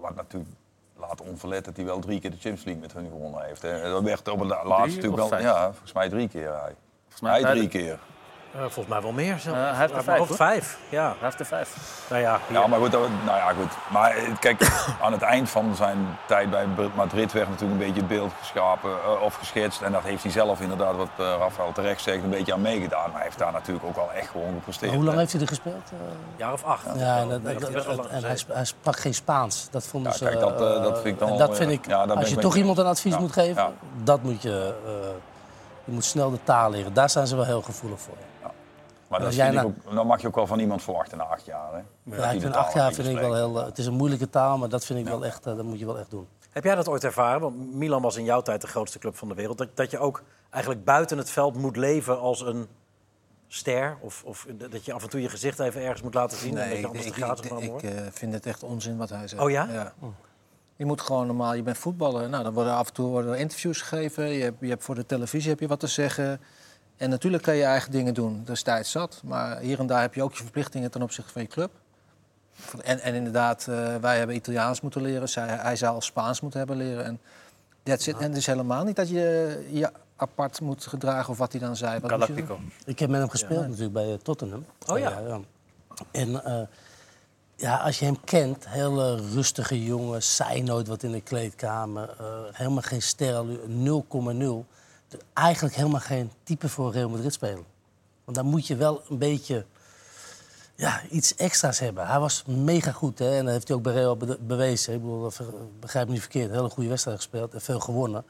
[0.00, 0.50] Wat natuurlijk
[0.96, 3.62] laat onverlet dat hij wel drie keer de Champions League met hun gewonnen heeft.
[3.62, 3.82] hè.
[3.90, 5.40] Dat werd op het la- laatste natuurlijk wel...
[5.40, 6.74] Ja, volgens mij drie keer hij.
[7.02, 7.98] Volgens mij Hij drie keer.
[8.54, 9.38] Eh, volgens mij wel meer.
[9.38, 9.50] Zo.
[9.52, 11.02] Eh, hij heeft er vijf, ja.
[11.04, 11.76] Hij heeft er vijf.
[12.10, 13.72] Nou ja, Ja, maar goed, dat- nou ja, goed.
[13.88, 14.70] Maar eh, kijk,
[15.04, 19.20] aan het eind van zijn tijd bij Madrid werd natuurlijk een beetje het beeld geschapen
[19.22, 19.80] of geschetst.
[19.82, 23.02] En dat heeft hij zelf inderdaad, wat eh, Rafael terecht zegt, een beetje aan meegedaan.
[23.06, 24.86] Maar hij heeft daar natuurlijk ook wel echt gewoon gepresteerd.
[24.90, 25.82] Maar hoe lang heeft hij er gespeeld?
[25.92, 26.84] Eh, een jaar of acht.
[26.96, 29.68] ja, en, dat- dat dat- dat- hij, hij sprak geen Spaans.
[29.70, 30.24] Dat vonden Ja, ze...
[30.24, 32.86] kijk, dat, dat vind ik dan dat vind ik, ja, als je toch iemand een
[32.86, 33.70] advies Ja, moet geven, ja.
[34.02, 34.74] dat moet je...
[34.86, 34.92] eh,
[35.84, 36.92] je moet snel de taal leren.
[36.94, 38.14] Daar zijn ze wel heel gevoelig voor.
[39.10, 41.44] Maar dat jij nou- ook, dan mag je ook wel van iemand verwachten na acht
[41.44, 41.72] jaar.
[41.72, 42.16] Hè?
[42.16, 43.60] Ja, ik vind acht jaar vind ik wel heel...
[43.60, 45.46] eh, Het is een moeilijke taal, maar dat vind ik wel echt...
[45.46, 46.26] eh, dat moet je wel echt doen.
[46.50, 47.40] Heb jij dat ooit ervaren?
[47.40, 49.58] Want Milan was in jouw tijd de grootste club van de wereld.
[49.58, 52.66] Dat, dat je ook eigenlijk buiten het veld moet leven als een
[53.48, 53.96] ster?
[54.00, 56.50] Of, of dat je af en toe je gezicht even ergens moet laten zien?
[56.50, 59.42] en dat Nee, je ik, eh, vind het echt onzin wat hij zegt.
[59.42, 59.92] Oh ja?
[60.76, 62.28] Je moet gewoon normaal, je bent voetballer.
[62.28, 64.28] Nou, dan worden af en toe worden er interviews gegeven.
[64.28, 66.40] Je hebt, je hebt voor de televisie heb je wat te zeggen.
[67.00, 68.42] En natuurlijk kan je eigen dingen doen.
[68.44, 69.20] Dat is tijd zat.
[69.24, 71.70] Maar hier en daar heb je ook je verplichtingen ten opzichte van je club.
[72.82, 75.28] En, en inderdaad, eh, wij hebben Italiaans moeten leren.
[75.28, 77.04] Zij, hij zou Spaans moeten hebben leren.
[77.04, 77.20] En,
[77.82, 78.16] that's it.
[78.16, 81.76] en het is helemaal niet dat je je apart moet gedragen of wat hij dan
[81.76, 82.00] zei.
[82.00, 82.10] Wat?
[82.10, 82.58] Galactico.
[82.84, 84.64] Ik heb met hem gespeeld natuurlijk bij eh, Tottenham.
[84.86, 85.18] Oh ja.
[85.26, 85.40] ja.
[86.10, 86.62] En eh,
[87.56, 92.14] ja, als je hem kent, hele rustige jongen, zei nooit wat in de kleedkamer.
[92.18, 94.66] eh, helemaal geen ster, 0,0.
[95.32, 97.64] Eigenlijk helemaal geen type voor Real Madrid spelen.
[98.24, 99.64] Want dan moet je wel een beetje
[100.74, 102.06] ja, iets extra's hebben.
[102.06, 103.36] Hij was mega goed hè?
[103.36, 104.94] en dat heeft hij ook bij Real be- bewezen.
[104.94, 105.32] Ik bedoel,
[105.80, 108.24] begrijp me niet verkeerd, een hele goede wedstrijd gespeeld en veel gewonnen.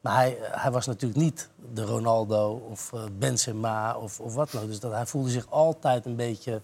[0.00, 4.66] Maar hij, hij was natuurlijk niet de Ronaldo of eh, Benzema of, of wat ook.
[4.66, 6.60] Dus dat, hij voelde zich altijd een beetje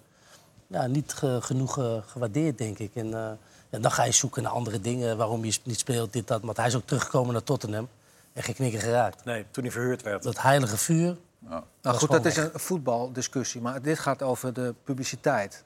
[0.66, 2.94] ja, niet ge- genoeg eh, gewaardeerd, denk ik.
[2.94, 3.30] En, eh,
[3.70, 6.42] ja, dan ga je zoeken naar andere dingen, waarom je niet speelt, dit, dat.
[6.42, 7.88] Want hij is ook teruggekomen naar Tottenham
[8.32, 9.24] en geen knikker geraakt.
[9.24, 10.22] Nee, toen hij verhuurd werd.
[10.22, 13.60] Dat heilige vuur, Nou was goed, dat is een voetbaldiscussie.
[13.60, 15.64] Maar dit gaat over de publiciteit.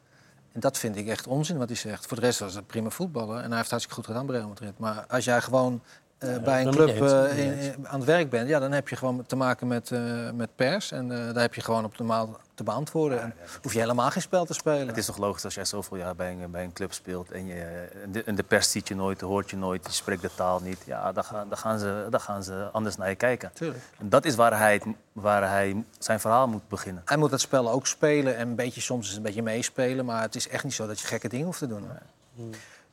[0.53, 2.07] En dat vind ik echt onzin wat hij zegt.
[2.07, 3.37] Voor de rest was het prima voetballer.
[3.41, 4.79] En hij heeft hartstikke goed gedaan bij Real Madrid.
[4.79, 5.83] Maar als jij gewoon
[6.19, 8.49] eh, bij een club eh, in- aan het werk bent...
[8.49, 10.93] Ja, dan heb je gewoon te maken met, eh, met pers.
[10.93, 13.21] En eh, daar heb je gewoon optimaal te beantwoorden.
[13.23, 14.87] En hoef je helemaal geen spel te spelen.
[14.87, 17.47] Het is toch logisch als jij zoveel jaar bij een, bij een club speelt en,
[17.47, 20.31] je, en, de, en de pers ziet je nooit, hoort je nooit, je spreekt de
[20.35, 20.79] taal niet.
[20.87, 23.51] Ja, dan gaan, dan gaan, ze, dan gaan ze anders naar je kijken.
[23.55, 23.83] Tuurlijk.
[23.99, 27.03] En dat is waar hij, waar hij zijn verhaal moet beginnen.
[27.05, 30.05] Hij moet dat spel ook spelen en een beetje, soms is een beetje meespelen.
[30.05, 31.89] Maar het is echt niet zo dat je gekke dingen hoeft te doen.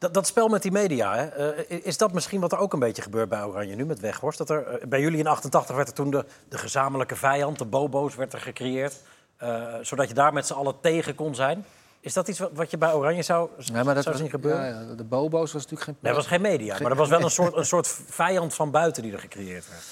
[0.01, 2.79] Dat, dat spel met die media, hè, eh, is dat misschien wat er ook een
[2.79, 4.37] beetje gebeurt bij Oranje nu met Weghorst?
[4.37, 7.65] Dat er, eh, bij jullie in 88 werd er toen de, de gezamenlijke vijand, de
[7.65, 8.95] bobo's, werd er gecreëerd.
[9.37, 11.65] eh, zodat je daar met z'n allen tegen kon zijn.
[11.99, 14.29] Is dat iets wat, wat je bij Oranje zou, Ja, maar dat zou was, zien
[14.31, 14.65] gebeuren?
[14.65, 15.97] ja, ja, de bobo's was natuurlijk geen...
[15.99, 18.71] Nee, dat was geen media, maar er was wel een soort, een soort vijand van
[18.71, 19.83] buiten die er gecreëerd werd.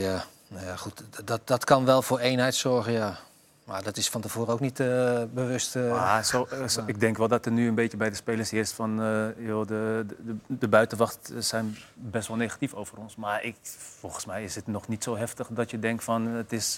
[0.00, 1.02] Ja, nou ja, goed.
[1.24, 3.18] Dat, dat kan wel voor eenheid zorgen, ja.
[3.68, 5.76] Maar dat is van tevoren ook niet eh, bewust.
[5.76, 8.16] eh, Maar zo, eh, zo- ik denk wel dat er nu een beetje bij de
[8.16, 8.90] spelers heerst van...
[9.38, 13.16] joh, de, de, de buitenwacht zijn best wel negatief over ons.
[13.16, 13.56] Maar ik,
[13.98, 16.76] volgens mij is het nog niet zo heftig dat je denkt van het is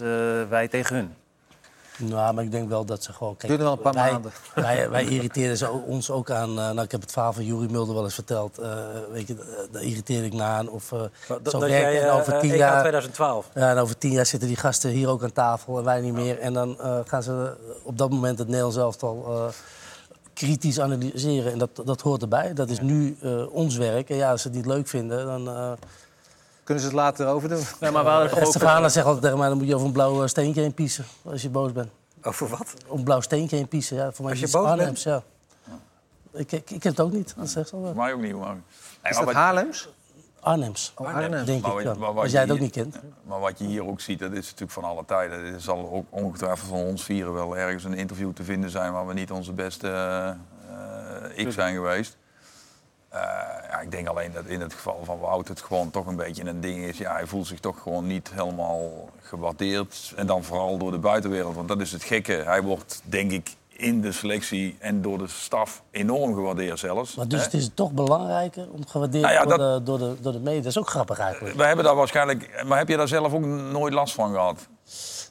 [0.48, 1.14] wij tegen hun.
[2.00, 3.36] Nou, maar ik denk wel dat ze gewoon...
[3.36, 4.32] Kijk, Duurde wel een paar wij, maanden.
[4.54, 6.48] Wij, wij irriteerden ze ons ook aan...
[6.48, 8.58] eh, nou, ik heb het verhaal van Juri Mulder wel eens verteld.
[8.58, 8.68] eh,
[9.12, 10.68] weet je, eh, daar irriteerde ik me aan.
[10.68, 12.80] Of, eh, Dat, zo dat werkt jij, en over tien jaar...
[12.80, 13.48] 2012.
[13.54, 16.12] Ja, en over tien jaar zitten die gasten hier ook aan tafel en wij niet
[16.14, 16.38] meer.
[16.38, 19.44] En dan eh, gaan ze op dat moment het Nederlands elftal eh
[20.34, 21.52] kritisch analyseren.
[21.52, 22.52] En dat, dat hoort erbij.
[22.54, 24.10] Dat is nu eh, ons werk.
[24.10, 25.76] En ja, als ze het niet leuk vinden, dan...
[26.70, 27.62] Kunnen ze het later over doen?
[27.80, 29.74] Nee, maar we hadden toch en ook- Stefana zegt altijd tegen mij, dan moet je
[29.74, 31.04] over een blauw eh, steentje heen piezen.
[31.22, 31.90] Als je boos bent.
[32.22, 32.74] Over wat?
[32.86, 34.12] Op een blauw steentje heen piezen, ja.
[34.12, 34.78] Voor mij Als je boos bent?
[34.78, 35.22] Arnhems, ja.
[36.32, 37.92] Ik, ik, ik ken het ook niet, dat zegt ze al wel.
[37.92, 38.54] Voor mij ook niet, maar...
[39.02, 39.88] Nee, Is dat Haarlems?
[40.40, 41.44] Arnhems, Oh, Arnhem.
[41.44, 42.96] denk Maar ik maar Als jij het je ook hier- niet kent.
[43.24, 45.38] Maar wat je hier ook ziet, dat is natuurlijk van alle tijden.
[45.54, 48.92] Er zal ook ongetwijfeld van ons vieren wel ergens een interview te vinden zijn...
[48.92, 50.36] waar we niet onze beste eh, eh,
[51.34, 52.16] ik zijn geweest.
[53.10, 53.20] Eh,
[53.70, 56.44] ja, ik denk alleen dat in het geval van Wout het gewoon toch een beetje
[56.44, 56.98] een ding is.
[56.98, 60.12] Ja, hij voelt zich toch gewoon niet helemaal gewaardeerd.
[60.16, 62.32] En dan vooral door de buitenwereld, want dat is het gekke.
[62.32, 67.14] Hij wordt, denk ik, in de selectie en door de staf enorm gewaardeerd zelfs.
[67.14, 67.44] Maar dus Hè?
[67.44, 70.58] het is toch belangrijker om gewaardeerd Nou ja, door, de, door, de, door de media.
[70.62, 71.56] Dat is ook grappig eigenlijk.
[71.56, 72.64] We hebben daar waarschijnlijk...
[72.66, 74.68] Maar heb je daar zelf ook nooit last van gehad?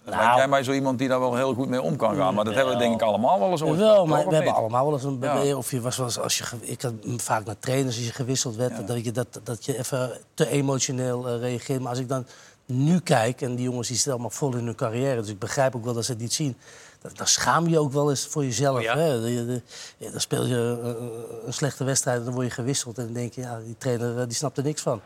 [0.10, 0.22] Nou.
[0.24, 2.34] Lijkt jij mij zo iemand die daar wel heel goed mee om kan gaan.
[2.34, 4.86] Maar dat hebben we denk ik allemaal wel eens ooit Wel, maar we hebben allemaal
[4.86, 5.34] wel eens een Ja.
[5.34, 5.56] beweging.
[5.56, 8.56] Of je was wel eens, als je, ik had vaak naar trainers, als je gewisseld
[8.56, 11.80] werd, dat, je, dat, dat je even te emotioneel eh, reageert.
[11.80, 12.26] Maar als ik dan
[12.66, 15.76] nu kijk, en die jongens die zitten allemaal vol in hun carrière, dus ik begrijp
[15.76, 16.58] ook wel dat ze het niet zien.
[17.02, 18.78] Dan, dan schaam je ook wel eens voor jezelf.
[18.78, 18.98] Oh ja?
[18.98, 19.06] hè?
[19.14, 19.62] Je- de-
[19.98, 22.98] ja, dan speel je eh, een slechte wedstrijd en dan word je gewisseld.
[22.98, 25.02] En dan denk je, ja, die trainer eh, die snapt er niks van.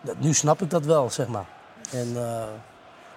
[0.00, 1.46] Dat, nu snap ik dat wel, zeg maar.
[1.90, 2.42] En eh,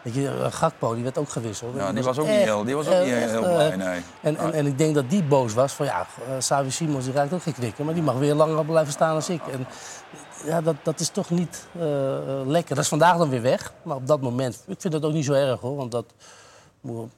[0.03, 1.75] weet je, eh, Gakpo, die werd ook gewisseld.
[1.75, 3.75] Ja, die was ook niet heel, die was ook eh, niet echt, heel eh, blij,
[3.75, 4.01] nee.
[4.21, 7.13] en, en, en ik denk dat die boos was van ja, uh, Savi Simons die
[7.13, 9.41] raakt ook geen knikken, maar die mag weer langer blijven staan als ik.
[9.47, 9.67] En
[10.45, 12.75] ja, dat, dat is toch niet eh, eh, lekker.
[12.75, 15.25] Dat is vandaag dan weer weg, maar op dat moment, ik vind dat ook niet
[15.25, 16.05] zo erg hoor, want dat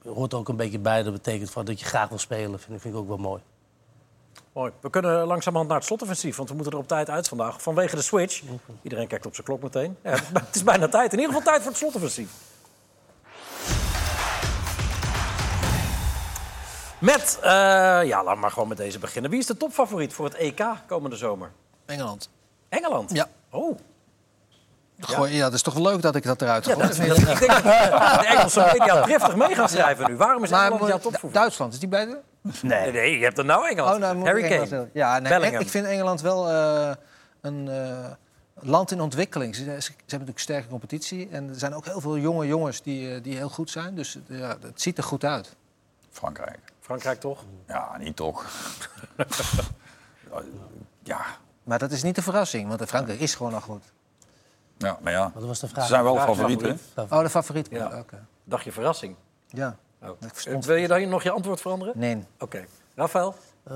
[0.06, 1.04] hoort ook een beetje bij.
[1.04, 3.42] Dat betekent van dat je graag wil spelen, vind ik, vind ik ook wel mooi.
[4.54, 4.72] Mooi.
[4.80, 7.62] We kunnen langzamerhand naar het slotoffensief, want we moeten er op tijd uit vandaag.
[7.62, 8.42] Vanwege de switch.
[8.82, 9.98] Iedereen kijkt op zijn klok meteen.
[10.04, 11.14] Ja, het, is, bij- het is bijna tijd.
[11.14, 12.30] In ieder geval tijd voor het slotoffensief.
[17.04, 17.50] Met, eh,
[18.04, 19.32] ja, laat maar gewoon met deze beginnen.
[19.32, 21.52] Wie is de topfavoriet voor het EK komende zomer?
[21.86, 22.30] Engeland.
[22.70, 23.12] Engeland?
[23.14, 23.28] Ja.
[23.50, 23.78] Oh,
[25.00, 26.88] Gooi, ja, dat is toch wel leuk dat ik dat eruit ja, gooi.
[26.88, 30.16] dat, dat- ik denk dat de Engelse media driftig mee gaan schrijven nu.
[30.16, 31.36] Waarom is Maar Engeland jouw topfavoriet?
[31.36, 32.18] Duitsland, is die bij de?
[32.62, 33.96] Nee, nee, je hebt er nou Engeland.
[33.96, 34.56] Oh, nou, Harry Kane.
[34.56, 34.90] Engeland.
[34.94, 36.92] Ja, nee, ik vind Engeland wel eh,
[37.42, 38.12] een eh,
[38.54, 39.56] land in ontwikkeling.
[39.56, 41.28] Ze, ze, ze hebben natuurlijk een sterke competitie.
[41.32, 43.96] En er zijn ook heel veel jonge jongens die, die heel goed zijn.
[43.96, 45.56] Dus ja, het ziet er goed uit.
[46.12, 46.60] Frankrijk.
[46.84, 47.44] Frankrijk toch?
[47.68, 48.46] Ja, niet toch.
[51.04, 51.22] ja.
[51.64, 53.84] Maar dat is niet de verrassing, want Frankrijk is gewoon al goed.
[54.78, 55.32] ja, maar ja.
[55.34, 55.84] Wat was de vraag?
[55.84, 56.80] Ze zijn wel favorieten.
[56.80, 57.12] favoriet.
[57.12, 57.68] Oh, de favoriet.
[57.72, 58.00] Ja.
[58.00, 58.26] Oké.
[58.44, 59.16] Dacht je verrassing?
[59.48, 59.78] Ja.
[60.02, 60.10] Oh.
[60.10, 61.94] Ik verstond Wil je dan nog je antwoord veranderen?
[61.98, 62.26] Nee.
[62.40, 62.66] Oké.
[62.96, 63.36] Rafael?
[63.64, 63.74] Eh,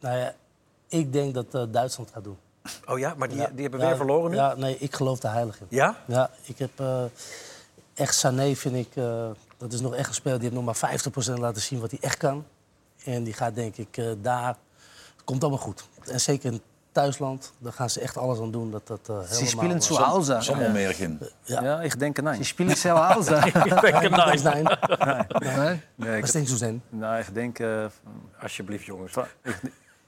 [0.00, 0.34] Nou ja,
[0.88, 2.38] ik denk dat eh, Duitsland gaat doen.
[2.86, 4.36] Oh ja, maar die, Ja, die hebben ja, weer verloren nu?
[4.36, 5.66] Ja, nee, ik geloof er heilig in.
[5.68, 5.96] Ja?
[6.06, 7.02] Ja, ik heb eh,
[7.94, 9.30] echt Sané, vind ik, eh,
[9.60, 11.00] dat is nog echt een speler die heeft nog maar
[11.36, 12.44] 50% laten zien wat hij echt kan.
[13.04, 14.46] En die gaat denk ik eh, daar,
[15.16, 15.84] het komt allemaal goed.
[16.06, 16.60] En zeker in
[16.92, 19.34] thuisland, daar gaan ze echt alles aan doen dat dat eh helemaal...
[19.34, 20.36] Ze spelen zu Hause.
[20.40, 21.20] Sommermärchen.
[21.42, 21.62] Ja.
[21.62, 22.36] Ja, ik denk nein.
[22.36, 23.34] Ze spelen zu Hause.
[23.64, 25.80] Ik denk een Nee, nee, Nee?
[25.94, 26.82] Nee, ik, dat denk ik zo zijn.
[26.88, 27.84] nou, ik denk, eh,
[28.42, 29.14] Alsjeblieft, jongens.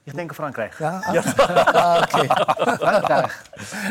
[0.03, 0.75] Ik, denk Frankrijk.
[0.79, 0.99] Ja?
[0.99, 2.27] Ah, oké.
[2.85, 3.41] Frankrijk.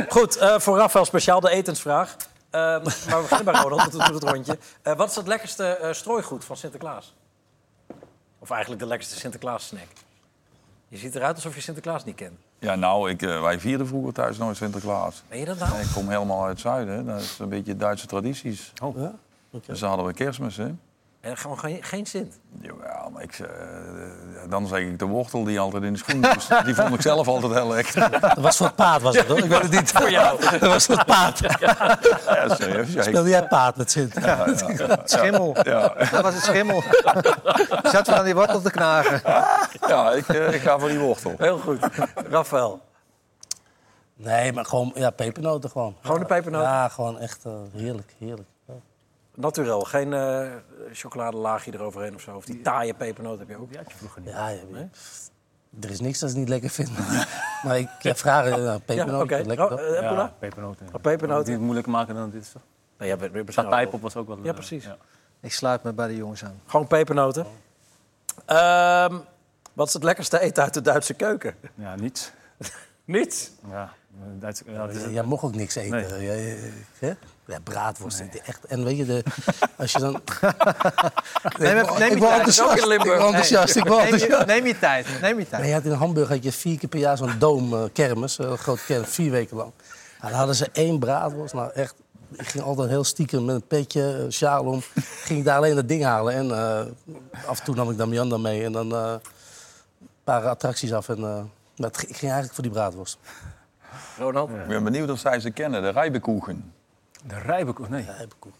[0.08, 2.16] Goed, eh, voor Rafael speciaal de etensvraag.
[2.52, 2.82] Eh, maar
[3.22, 4.58] we beginnen bij Ronald, dat doet het rondje.
[4.82, 7.14] Eh, wat is het lekkerste eh, strooigoed van Sinterklaas?
[8.38, 9.88] Of eigenlijk de lekkerste Sinterklaas-snack?
[10.88, 12.38] Je ziet eruit alsof je Sinterklaas niet kent.
[12.58, 15.22] Ja, nou, ik, eh, wij vierden vroeger thuis nooit Sinterklaas.
[15.28, 15.80] Ben je dat nou?
[15.80, 16.94] Ik kom helemaal uit het zuiden.
[16.96, 17.04] hè.
[17.04, 18.72] Dat is een beetje Duitse tradities.
[18.94, 19.14] Ja?
[19.66, 20.70] Dus dan hadden we kerstmis, hè.
[21.22, 22.38] En gewoon geen, geen Sint.
[22.60, 23.48] Jawel, maar ik, eh,
[24.48, 26.64] dan zeg ik de wortel die altijd in de schoen moest.
[26.64, 28.10] Die vond ik zelf altijd heel lekker.
[28.20, 29.38] Dat was voor het paard, was het hoor.
[29.38, 29.90] Ik weet het niet.
[29.90, 30.40] Voor jou.
[30.40, 31.40] Dat was voor het paard.
[31.60, 32.92] Ja, serieus.
[32.92, 34.14] Ja, Speelde jij paard met Sint?
[35.04, 35.56] Schimmel.
[35.62, 36.82] ja, Dat was het schimmel.
[37.82, 39.20] Zat we aan die wortel te knagen.
[39.88, 41.34] ja ik, eh, ik ga voor die wortel.
[41.38, 41.78] Heel goed.
[42.30, 42.80] Rafael.
[44.14, 45.96] Nee, maar gewoon ja, pepernoten gewoon.
[46.00, 46.68] Gewoon de pepernoten?
[46.68, 48.48] Ja, gewoon echt eh, heerlijk, heerlijk.
[49.34, 49.40] Ja.
[49.40, 49.80] Naturel.
[49.80, 50.50] Geen eh
[50.92, 52.36] chocoladelaagje eroverheen of zo.
[52.36, 53.68] Of die taaie pepernoot heb je ook.
[53.68, 54.30] Die had je vroeger niet.
[54.30, 54.88] Ja, ja, ja.
[55.80, 57.04] Er is niks dat ze niet lekker vinden.
[57.64, 59.46] maar ik heb vragen, uh, Ja, pepernoten, oké.
[59.46, 60.00] lekker Oh, eh?
[60.02, 60.86] Ja, pepernoten.
[61.32, 61.46] Oh.
[61.46, 62.42] Niet moeilijker maken dan dit.
[62.42, 62.62] is toch?
[62.98, 64.38] Nee, ja, weer Satijpop was ook wel...
[64.42, 64.84] Ja, eh, precies.
[64.84, 64.96] ja.
[65.40, 66.60] Ik sluit me bij de jongens aan.
[66.66, 67.46] Gewoon pepernoten.
[68.46, 69.18] Ehm,
[69.72, 71.54] wat is het lekkerste eten uit de Duitse keuken?
[71.74, 72.32] Ja, niets.
[73.04, 73.50] Niets.
[73.70, 73.92] Ja,
[74.38, 75.90] Duits, ja, is- Jij mocht ook niks eten.
[75.90, 76.22] Nee.
[76.22, 76.56] Ja, ja,
[76.98, 77.12] hè?
[77.46, 78.22] Ja, braadworst.
[78.46, 78.64] Echt.
[78.64, 79.22] En weet je, de,
[79.78, 80.12] als je dan...
[81.58, 82.46] Neem, even- neem ik je word tijd.
[82.46, 82.90] enthousiast.
[82.90, 83.76] Ik word enthousiast.
[83.76, 84.46] Ik word Neem je, enthousiast.
[84.46, 85.06] neem je tijd.
[85.20, 85.60] Neem je tijd.
[85.62, 88.38] Nee, je had in Hamburg had je vier keer per jaar zo'n doomkermis.
[88.38, 89.72] Een grote kermis, vier weken lang.
[90.20, 91.54] En dan hadden ze één braadworst.
[91.54, 91.94] Nou, echt,
[92.32, 94.82] ik ging altijd heel stiekem met een petje, een sjaal om.
[95.24, 96.34] ging ik daar alleen dat ding halen.
[96.34, 96.80] En eh,
[97.46, 98.64] af en toe nam ik dan Miranda mee.
[98.64, 99.12] En dan eh,
[100.00, 101.08] een paar attracties af.
[101.08, 101.40] En, eh,
[101.76, 103.18] maar ik ging eigenlijk voor die braadworst.
[104.18, 104.50] Ronald?
[104.50, 106.72] Ik ben benieuwd of zij ze kennen, de rijbekoegen.
[107.22, 108.04] De rijbekoek, nee.
[108.04, 108.54] Ja, koek.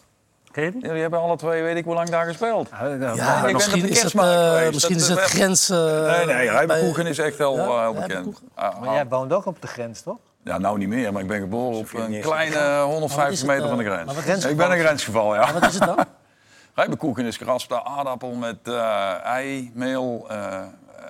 [0.51, 0.81] Ken je die?
[0.81, 2.69] Jullie hebben alle twee, weet ik hoe lang daar gespeeld.
[2.71, 5.71] Ja, ja, op misschien de is het, eh, misschien Dat is het grens...
[5.71, 8.43] eh, Nee, nee, rijbekoegen bij- is echt wel Ja, eh, heel bekend.
[8.55, 8.95] Ah, Maar ah.
[8.95, 10.17] jij woont ook op de grens, toch?
[10.45, 13.39] Ja, nou niet meer, maar ik ben geboren op een kleine Maar wat is 150
[13.39, 14.45] het, meter eh, van de maar grens.
[14.45, 15.53] Ik ben een grensgeval, ja.
[15.53, 16.05] Wat is het dan?
[16.75, 20.61] Rijbekoegen is geraspte aardappel met eh, ei, meel, eh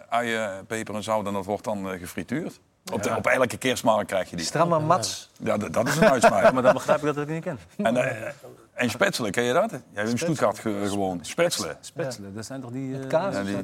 [0.09, 1.27] uien, peper en zout.
[1.27, 2.61] En dat wordt dan eh, gefrituurd.
[2.93, 4.45] Op, de, op elke kerstmarkt krijg je die.
[4.45, 5.31] Stramma Mats.
[5.39, 6.53] Ja, dat, dat is een uitsmijter.
[6.55, 7.59] Maar dan begrijp ik dat ik het niet ken.
[7.77, 8.29] En, eh,
[8.75, 9.71] en spetselen, ken je dat?
[9.71, 11.27] Jij hebt in Stuttgart ge- gewoond.
[11.27, 11.77] Spetselen.
[11.81, 12.99] Spetselen, dat zijn toch die...
[12.99, 13.57] eh, Kaas Ja, die,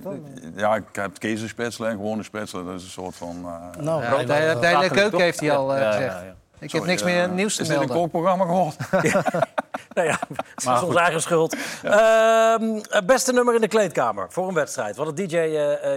[0.57, 2.65] ja, ik heb kezenspetselen en gewone spetselen.
[2.65, 3.37] Dat is een soort van...
[3.77, 4.27] eh, Nou, De,
[4.61, 6.13] wij de, keuken heeft hij al Ja, gezegd.
[6.13, 6.35] ja, ja.
[6.59, 7.97] Ik heb niks meer nieuws te Is dit een melden.
[8.03, 8.77] kookprogramma geworden?
[9.95, 10.19] Nou ja,
[10.55, 11.57] het is onze eigen schuld.
[11.83, 14.97] Ehm, het beste nummer in de kleedkamer voor een wedstrijd.
[14.97, 15.37] We hadden DJ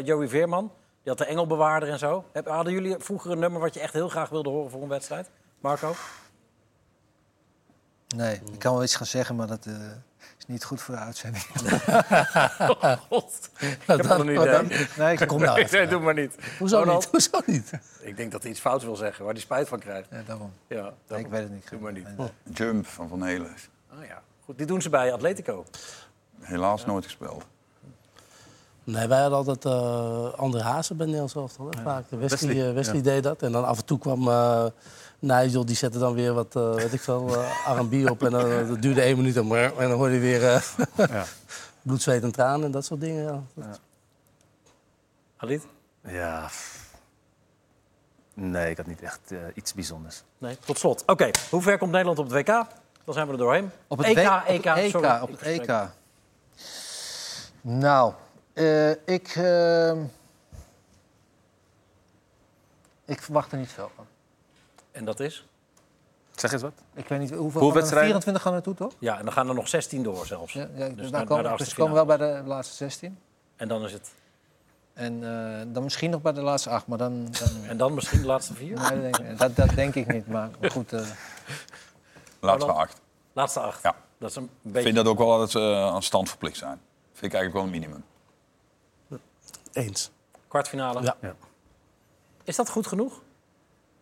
[0.03, 0.71] Joey Veerman.
[1.03, 2.25] Die had de engelbewaarder en zo.
[2.33, 4.87] Heb- Hadden jullie vroeger een nummer wat je echt heel graag wilde horen voor een
[4.87, 5.29] wedstrijd?
[5.59, 5.95] Marco?
[8.15, 9.73] Nee, ik kan wel iets gaan zeggen, maar dat eh,
[10.37, 11.43] is niet goed voor de uitzending.
[13.09, 13.49] God.
[13.59, 14.25] Ik heb dan?
[14.25, 15.77] Nee, ik, Kom nou even.
[15.77, 16.35] Nee, doe maar niet.
[16.59, 17.01] Hoezo Ronald?
[17.01, 17.11] niet?
[17.11, 17.71] Hoezo niet?
[17.99, 20.07] Ik denk dat hij iets fouts wil zeggen, waar hij spijt van krijgt.
[20.11, 20.53] Ja, daarom.
[20.67, 21.69] Ja, Nee, ik weet het niet.
[21.69, 22.07] Doe maar niet.
[22.53, 23.55] Jump van Van Helen.
[23.89, 24.21] Ah, ja.
[24.45, 25.65] Goed, die doen ze bij Atletico.
[26.39, 27.45] Helaas nooit gespeeld.
[28.83, 31.69] Nee, wij hadden altijd eh André Hazen bij Nederlands elftal.
[31.83, 32.03] Vaak.
[32.09, 33.01] Wesley, Wesley, eh, Wesley ja.
[33.01, 33.41] deed dat.
[33.41, 34.65] En dan af en toe kwam eh,
[35.19, 38.23] Nigel, die zette dan weer wat, eh weet ik veel, eh, R&B op.
[38.23, 39.37] En dan, dat duurde één minuut.
[39.37, 40.61] En, en dan hoorde je weer eh,
[40.95, 41.23] Ja.
[41.81, 43.47] bloed, zweet en tranen en dat soort dingen.
[43.53, 43.71] Ja.
[45.35, 45.63] Halit?
[46.07, 46.49] Ja.
[48.33, 50.23] Nee, ik had niet echt eh, iets bijzonders.
[50.37, 51.03] Nee, tot slot.
[51.05, 52.65] Oké, hoe ver komt Nederland op het WK?
[53.05, 53.69] Dan zijn we er doorheen.
[53.87, 55.19] Op het EK, W- op EK, het EK, sorry.
[55.21, 55.61] op het EK.
[55.63, 55.89] spreek-
[57.61, 58.15] Nou, eh,
[59.05, 59.91] ik, eh,
[63.05, 64.05] ik verwacht er niet veel van.
[64.91, 65.45] En dat is?
[66.35, 66.73] Zeg eens wat.
[66.93, 67.61] Ik weet niet hoeveel.
[67.61, 67.75] Hoe er?
[67.75, 68.09] wedstrijden?
[68.09, 68.93] 24 gaan naartoe, toch?
[68.99, 70.53] Ja, en dan gaan er nog 16 door zelfs.
[70.53, 72.75] Ja, ja, Dus daar naar- naar de komen, dus ze komen wel bij de laatste
[72.75, 73.19] 16.
[73.55, 74.11] En dan is het.
[74.93, 77.25] En eh, dan misschien nog bij de laatste 8, maar dan.
[77.25, 78.77] dan En dan misschien de laatste vier?
[78.79, 80.27] nee, dat, denk ik, dat, dat denk ik niet.
[80.27, 81.07] Maar goed, eh,
[82.39, 83.01] Laatste acht.
[83.33, 83.83] Laatste acht.
[83.83, 83.95] Ja.
[84.17, 84.81] Dat is een Ik beetje...
[84.81, 86.81] vind dat ook wel dat ze eh, aan stand verplicht zijn.
[87.13, 88.03] Vind ik eigenlijk wel een minimum.
[89.73, 90.11] Eens.
[90.47, 91.01] Kwartfinale.
[91.01, 91.15] Ja.
[91.21, 91.35] Ja.
[92.43, 93.21] Is dat goed genoeg?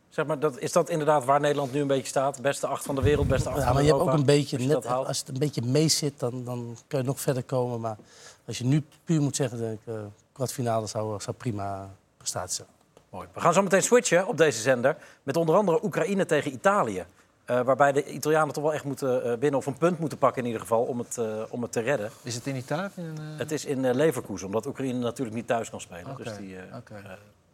[0.09, 2.41] Zeg maar, dat, is dat inderdaad waar Nederland nu een beetje staat?
[2.41, 4.57] Beste acht van de wereld, beste acht Ja, van maar je hebt ook een beetje,
[4.57, 7.79] Als net, als het een beetje mee zit, dan, dan kun je nog verder komen.
[7.79, 7.97] Maar
[8.45, 9.99] als je nu puur moet zeggen, denk ik, eh,
[10.31, 12.65] kwartfinale zou, zou prima, prestatie.
[13.09, 13.27] Mooi.
[13.33, 14.97] We gaan zo meteen switchen op deze zender.
[15.23, 17.05] Met onder andere Oekraïne tegen Italië.
[17.49, 20.41] Eh, waarbij de Italianen toch wel echt moeten eh, winnen of een punt moeten pakken
[20.41, 22.09] in ieder geval om het, eh, om het te redden.
[22.21, 22.85] Is het in Italië?
[22.85, 26.15] of in een, Het is in Leverkusen, omdat Oekraïne natuurlijk niet thuis kan spelen.
[26.17, 26.55] Dus die,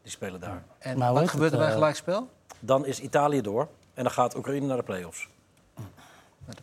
[0.02, 0.64] die spelen daar.
[0.78, 2.30] En Maar wat gebeurt er bij gelijkspel?
[2.60, 5.28] Dan is Italië door en dan gaat Oekraïne naar de play-offs.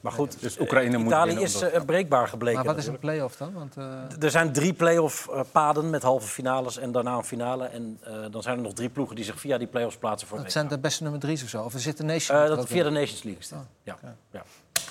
[0.01, 2.59] Maar goed, Dus Oekraïne moet Italië is eh, breekbaar gebleken.
[2.65, 3.53] Maar wat is een play-off dan?
[3.53, 7.65] Want, eh, Er zijn drie play-off eh, paden met halve finales en daarna een finale.
[7.67, 10.37] En eh, dan zijn er nog drie ploegen die zich via die play-offs plaatsen voor
[10.37, 11.63] dat het zijn de beste nummer drie's of zo?
[11.63, 12.39] Of er zit een Eh, nation?
[12.39, 12.91] er dat via de?
[12.91, 13.43] Nations League.
[13.59, 13.97] Oh, ja.
[14.31, 14.43] ja.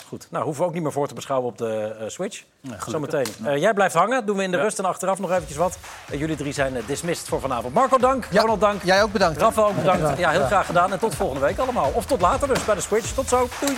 [0.08, 0.28] Goed.
[0.32, 2.44] Nou, hoeven we ook niet meer voor te beschouwen op de eh, Switch.
[2.88, 3.26] Zometeen.
[3.44, 4.26] Eh, jij blijft hangen.
[4.26, 5.78] Doen we in de rust en achteraf nog eventjes wat.
[6.18, 7.74] Jullie drie zijn eh, dismissed voor vanavond.
[7.74, 8.28] Marco, dank.
[8.32, 8.84] Ja, Ronald, dank.
[8.84, 9.40] Jij ook bedankt.
[9.42, 10.18] Rafael, ook bedankt.
[10.18, 10.92] Ja, heel graag gedaan.
[10.92, 11.92] En tot volgende week allemaal.
[11.94, 13.14] Of tot later dus bij de Switch.
[13.14, 13.48] Tot zo.
[13.60, 13.78] Doei.